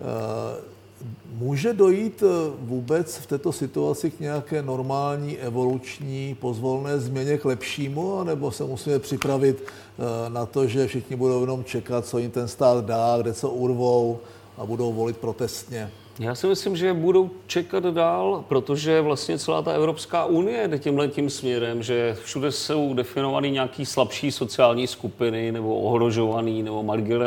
Eh, 0.00 0.74
Může 1.32 1.72
dojít 1.72 2.22
vůbec 2.60 3.16
v 3.16 3.26
této 3.26 3.52
situaci 3.52 4.10
k 4.10 4.20
nějaké 4.20 4.62
normální, 4.62 5.38
evoluční, 5.38 6.36
pozvolné 6.40 7.00
změně 7.00 7.38
k 7.38 7.44
lepšímu, 7.44 8.18
anebo 8.20 8.50
se 8.50 8.64
musíme 8.64 8.98
připravit 8.98 9.62
na 10.28 10.46
to, 10.46 10.66
že 10.66 10.86
všichni 10.86 11.16
budou 11.16 11.40
jenom 11.40 11.64
čekat, 11.64 12.06
co 12.06 12.18
jim 12.18 12.30
ten 12.30 12.48
stát 12.48 12.84
dá, 12.84 13.18
kde 13.20 13.32
co 13.32 13.50
urvou 13.50 14.18
a 14.58 14.66
budou 14.66 14.92
volit 14.92 15.16
protestně? 15.16 15.90
Já 16.18 16.34
si 16.34 16.46
myslím, 16.46 16.76
že 16.76 16.92
budou 16.92 17.30
čekat 17.46 17.84
dál, 17.84 18.44
protože 18.48 19.00
vlastně 19.00 19.38
celá 19.38 19.62
ta 19.62 19.72
Evropská 19.72 20.24
unie 20.24 20.68
jde 20.68 20.78
tímhle 20.78 21.08
tím 21.08 21.30
směrem, 21.30 21.82
že 21.82 22.16
všude 22.24 22.52
jsou 22.52 22.94
definovaný 22.94 23.50
nějaký 23.50 23.86
slabší 23.86 24.32
sociální 24.32 24.86
skupiny 24.86 25.52
nebo 25.52 25.80
ohrožovaný 25.80 26.62
nebo 26.62 26.82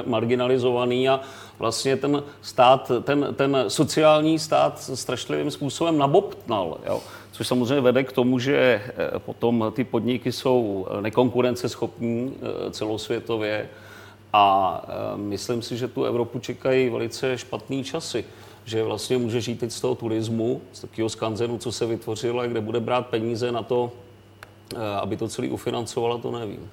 marginalizovaný 0.06 1.10
a 1.10 1.20
vlastně 1.60 1.98
ten 1.98 2.24
stát, 2.42 2.92
ten, 3.04 3.28
ten 3.36 3.66
sociální 3.68 4.40
stát 4.40 4.80
strašlivým 4.80 5.52
způsobem 5.52 5.98
nabobtnal. 5.98 6.78
Jo? 6.86 7.02
Což 7.32 7.48
samozřejmě 7.48 7.82
vede 7.82 8.04
k 8.04 8.12
tomu, 8.12 8.40
že 8.40 8.82
eh, 8.88 9.20
potom 9.20 9.72
ty 9.76 9.84
podniky 9.84 10.32
jsou 10.32 10.88
nekonkurenceschopní 11.02 12.34
eh, 12.36 12.72
celosvětově 12.72 13.70
a 14.34 14.82
eh, 14.88 15.18
myslím 15.18 15.62
si, 15.62 15.78
že 15.78 15.88
tu 15.88 16.04
Evropu 16.04 16.40
čekají 16.40 16.90
velice 16.90 17.38
špatné 17.38 17.84
časy 17.84 18.26
že 18.68 18.84
vlastně 18.84 19.18
může 19.18 19.42
žít 19.42 19.60
teď 19.60 19.72
z 19.72 19.82
toho 19.82 19.96
turismu, 19.96 20.62
z 20.74 20.82
takového 20.82 21.10
skanzenu, 21.10 21.58
co 21.58 21.72
se 21.72 21.86
vytvořilo, 21.86 22.40
a 22.40 22.48
kde 22.48 22.62
bude 22.62 22.80
brát 22.80 23.08
peníze 23.08 23.52
na 23.52 23.64
to, 23.64 23.92
aby 25.02 25.18
to 25.18 25.28
celý 25.28 25.50
ufinancovala, 25.50 26.18
to 26.18 26.32
nevím. 26.32 26.70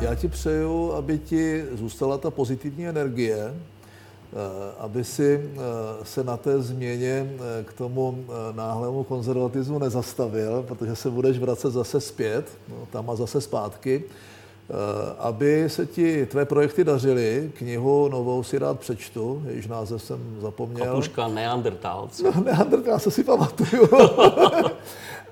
Já 0.00 0.14
ti 0.14 0.28
přeju, 0.28 0.92
aby 0.92 1.18
ti 1.18 1.64
zůstala 1.72 2.18
ta 2.18 2.30
pozitivní 2.30 2.86
energie, 2.86 3.36
eh, 3.44 3.54
aby 4.78 5.04
si 5.04 5.50
eh, 5.54 5.58
se 6.04 6.24
na 6.24 6.36
té 6.36 6.62
změně 6.62 7.36
eh, 7.36 7.64
k 7.64 7.72
tomu 7.72 8.24
náhlému 8.52 9.04
konzervatismu 9.04 9.78
nezastavil, 9.78 10.64
protože 10.68 10.96
se 10.96 11.10
budeš 11.10 11.38
vracet 11.38 11.70
zase 11.70 12.00
zpět, 12.00 12.58
no, 12.68 12.88
tam 12.90 13.10
a 13.10 13.16
zase 13.16 13.40
zpátky. 13.40 14.04
Aby 15.18 15.64
se 15.66 15.86
ti 15.86 16.26
tvé 16.26 16.44
projekty 16.44 16.84
dařily, 16.84 17.52
knihu 17.58 18.08
novou 18.08 18.42
si 18.42 18.58
rád 18.58 18.80
přečtu, 18.80 19.42
jejíž 19.46 19.66
název 19.66 20.02
jsem 20.02 20.36
zapomněl. 20.40 20.86
Kapuška 20.86 21.28
Neandertálce. 21.28 22.22
No, 22.22 22.32
Neandertálce 22.44 23.10
si 23.10 23.24
pamatuju. 23.24 23.88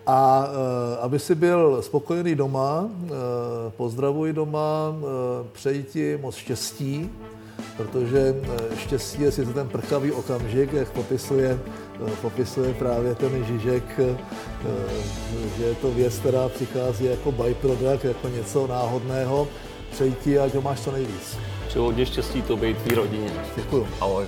A 0.07 0.47
e, 0.47 0.97
aby 1.01 1.19
si 1.19 1.35
byl 1.35 1.83
spokojený 1.83 2.35
doma, 2.35 2.89
e, 2.89 3.11
pozdravuj 3.71 4.33
doma, 4.33 4.95
přeji 5.53 5.83
ti 5.83 6.19
moc 6.23 6.35
štěstí, 6.35 7.11
protože 7.77 8.35
štěstí 8.77 9.23
je 9.23 9.33
sice 9.33 9.53
ten 9.53 9.69
prchavý 9.69 10.13
okamžik, 10.13 10.73
jak 10.73 10.91
popisuje, 10.91 11.59
popisuje 12.21 12.75
právě 12.75 13.15
ten 13.15 13.45
Žižek, 13.45 14.01
že 15.57 15.65
je 15.65 15.75
to 15.75 15.91
věc, 15.91 16.19
která 16.19 16.49
přichází 16.49 17.05
jako 17.05 17.33
byproduct, 17.33 18.05
jako 18.05 18.29
něco 18.29 18.67
náhodného. 18.67 19.49
Přeji 19.91 20.13
ti, 20.25 20.39
ať 20.39 20.55
ho 20.55 20.63
máš 20.63 20.81
co 20.81 20.93
nejvíc. 20.93 21.39
Přeji 21.69 21.83
hodně 21.83 22.07
štěstí 22.07 22.43
to 22.43 22.57
být 22.57 22.79
tvý 22.79 22.95
rodině. 22.95 23.31
Děkuju. 23.57 23.87
Ahoj. 24.01 24.25